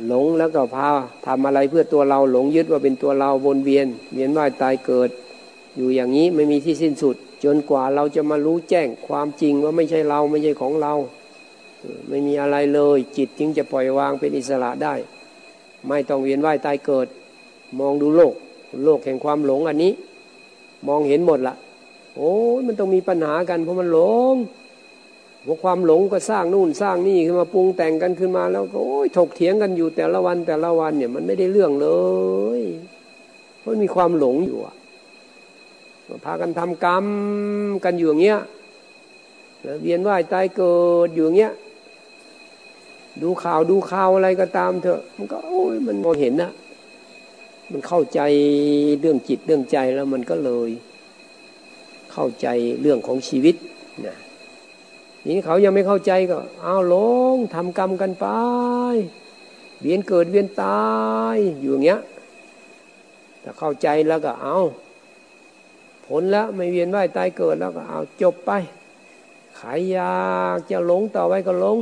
[0.08, 0.88] หลงแล้วก็พา
[1.26, 5.10] ทำอะไรเพื่อตัวเราหลงยึดว่าเป็นตัวเราวนเวียน เวียนว่ายตายเกิด
[5.78, 10.94] อยู่อย่างนี้ไม่มีที่สิ้นสุด จนกว่าเราจะมารู้แจ้งความจริงว่าไม่ใช่เราไม่ใช่ของเรา
[12.10, 14.94] ไม่มีอะไรเลย จิตจึงจะปล่อยวางเป็นอิสระได้
[15.88, 17.08] ไม่ต้องเวียนว่ายตายเกิด
[17.80, 18.34] มองดูโลก
[18.84, 19.92] โลกแห่งความหลงอันนี้
[20.88, 21.56] มองเห็นหมดละ
[22.16, 24.00] โอ้ยมันต้องมีปัญหากันเพราะมันหล
[24.34, 24.36] ง
[25.46, 31.90] พวกความหลงก็สร้างนู่นสร้างนี่ขึ้นมาปรุงแต่งกันขึ้นมาแล้วก็โอ้ยถกเถียงกันอยู่แต่ละวันแต่ละวันเนี่ยมันไม่ได้เรื่องเล
[32.60, 32.62] ย
[33.60, 34.76] เพราะมีความหลงอยู่อะ
[36.26, 37.06] พากันทำกรรม
[37.84, 38.40] กันอยู่อย่างเงี้ย
[39.82, 41.54] เวียนว่ายตายเกิดอยู่อย่างเงี้ย
[43.22, 46.52] ดูข่าวดูข่าวอะไรก็ตามเถอะ มันก็โอ้ยมันมองเห็นนะ
[47.72, 48.20] มันเข้าใจ
[49.00, 50.70] เรื่องจิตเรื่องใจแล้วมันก็เลย
[52.12, 52.48] เข้าใจ
[52.82, 53.56] เรื่องของชีวิต
[54.06, 54.16] นะ
[55.28, 56.96] นี้เขายังไม่เข้าใจก็ เอาล
[57.34, 58.28] งทำกรรมกันไป
[59.82, 60.86] เวียนเกิดเวียนตา
[61.36, 62.02] ยอยู่อย่างเงี้ย
[63.42, 64.58] แต่เข้าใจแล้วก็เอา
[66.06, 68.52] ผลแล้วไม่เวียนว่ายตายเกิดแล้วก็เอาจบไป
[69.58, 71.78] ใครอยากจะหลงต่อไปก็หลง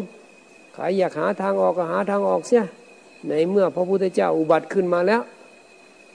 [0.74, 2.64] ใครอยากหาทางออกก็หาทางออกเสีย
[3.28, 5.22] ในเมื่อพระพุทธเจ้าอุบัติขึ้นมาแล้ว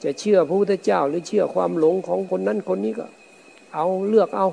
[0.04, 3.06] จะเชื่อพระพุทธเจ้าหรือเชื่อความหลงของคนนั้นคนนี้ก็
[3.74, 4.48] เอาเลือกเอา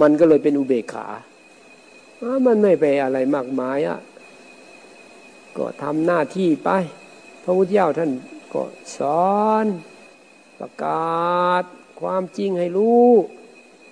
[0.00, 1.06] มันก็เลยเป็นอุเบกขา
[2.46, 3.98] มันไม่ไปอะไรมากมายอะ่ะ
[5.56, 6.70] ก็ทำหน้าที่ไป
[7.42, 8.10] พระพุทธเจ้าท่าน
[8.54, 8.62] ก็
[8.96, 8.98] ส
[9.30, 9.66] อน
[10.58, 11.64] ประกาศ
[12.00, 13.08] ความจริงให้รู้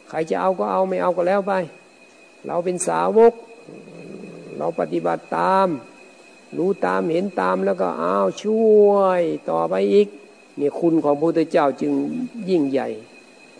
[0.09, 1.53] ใครจะเอาก็เอาไม่เอาก็แล้วไป
[2.47, 3.33] เราเป็นสาวก
[4.57, 5.69] เราปฏิบัติตาม
[6.57, 8.91] รู้ตามเห็นตามแล้วก็เอาวช่ว
[9.21, 10.09] ยต่อไปอีก
[10.57, 11.93] เนี่ยคุณของพระพุทธเจ้าจึง
[12.51, 12.89] ยิ่งใหญ่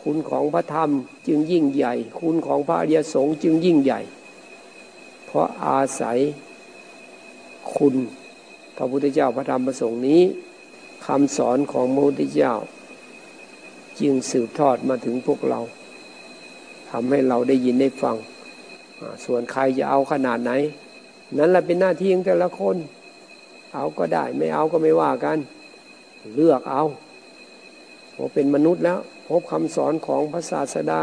[0.03, 0.91] คุณของพระธรรม
[1.27, 4.01] จึงยิ่งใหญ่ คุณของพระอริยสงฆ์จึงยิ่งใหญ่
[5.27, 6.19] เพราะอาศัย
[7.77, 7.95] คุณ
[8.77, 10.23] พระพุทธเจ้าพระธรรมพระสงฆ์นี้
[11.07, 12.55] คำสอนของพระพุทธเจ้า
[14.01, 15.61] จึงสืบทอดมาถึงพวกเรา
[16.91, 18.17] ทำให้เราได้ยินได้ฟัง
[19.25, 20.53] ส่วนใครจะเอาขนาดไหน
[21.39, 22.77] นั้นแหละเป็นหน้าที่ของแต่ละคน
[23.75, 25.39] เอาก็ได้ไม่เอาก็ไม่ว่ากัน
[26.35, 26.85] เลือกเอา
[28.15, 28.99] พอเป็นมนุษย์แล้ว
[29.29, 31.01] พบคำสอนของพระศาสดา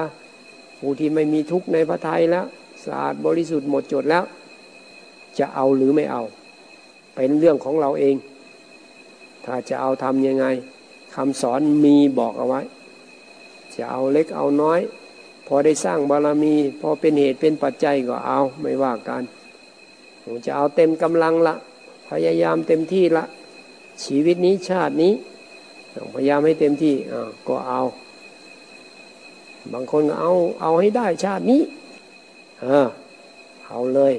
[0.80, 2.46] ผู้ที่ไม่มีทุกข์ในพระทัยแล้ว
[2.84, 4.24] สะอาดบริสุทธิ์หมดจดแล้ว
[5.38, 6.24] จะเอาหรือไม่เอา
[7.16, 8.16] เป็นเรื่องของเราเอง
[9.46, 10.46] ถ้าจะเอาทำยังไง
[11.16, 12.62] คำสอนมีบอกเอาไว้
[13.76, 14.80] จะเอาเล็กเอาน้อย
[15.48, 19.24] พอได้สร้างบารมี พอเป็นเหตุเป็นปัจจัยก็เอาไม่ว่ากัน
[20.46, 21.56] จะเอาเต็มกำลังละ
[22.10, 23.26] พยายามเต็มที่ละ
[24.06, 25.14] ชีวิตนี้ชาตินี้
[26.14, 26.95] พยายามให้เต็มที่
[27.47, 27.82] ก็เอา
[29.74, 31.62] บางคนก็เอาเอาให้ได้ชาตินี้
[32.62, 32.88] เออ
[33.68, 34.14] เอาเลย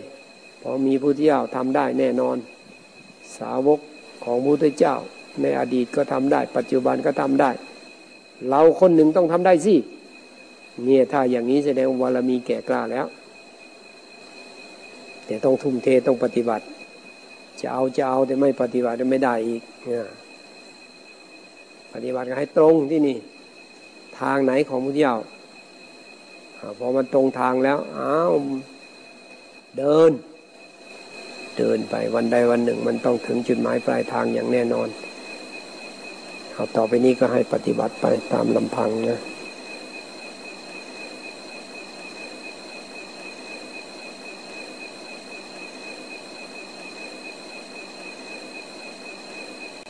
[0.61, 2.37] พอมีพุทธเจ้าทำได้แน่นอน
[3.39, 3.81] สาวก
[4.25, 4.95] ของพุทธเจ้า
[5.41, 7.51] ในอดีตก็ทำได้ ปัจจุบันก็ทำได้
[8.49, 9.75] เราคนหนึ่งต้องทำได้สิ
[10.85, 13.07] เนี่ยถ้าอย่างนี้แสดงว่าเรามีแก่กล้าแล้ว
[15.27, 16.65] แต่ต้องทุ่มเทต้องปฏิบัติ
[17.61, 19.63] จะเอาจะเอาแต่ไม่ปฏิบัติไม่ได้อีก
[21.93, 23.17] ปฏิบัติก็ให้ตรงที่นี่
[24.21, 25.17] ทางไหนของพุทธเจ้า
[26.79, 28.33] พอมันตรงทางแล้วอ้าว
[29.79, 30.11] เดิน
[31.59, 34.89] เดินไปวันใดวันหนึ่ง มันต้องถึงจุดหมายปลายทางอย่างแน่นอน
[36.53, 39.21] เอาต่อไปนี้ก็ให้ปฏิบัติไปตามลำพังนะ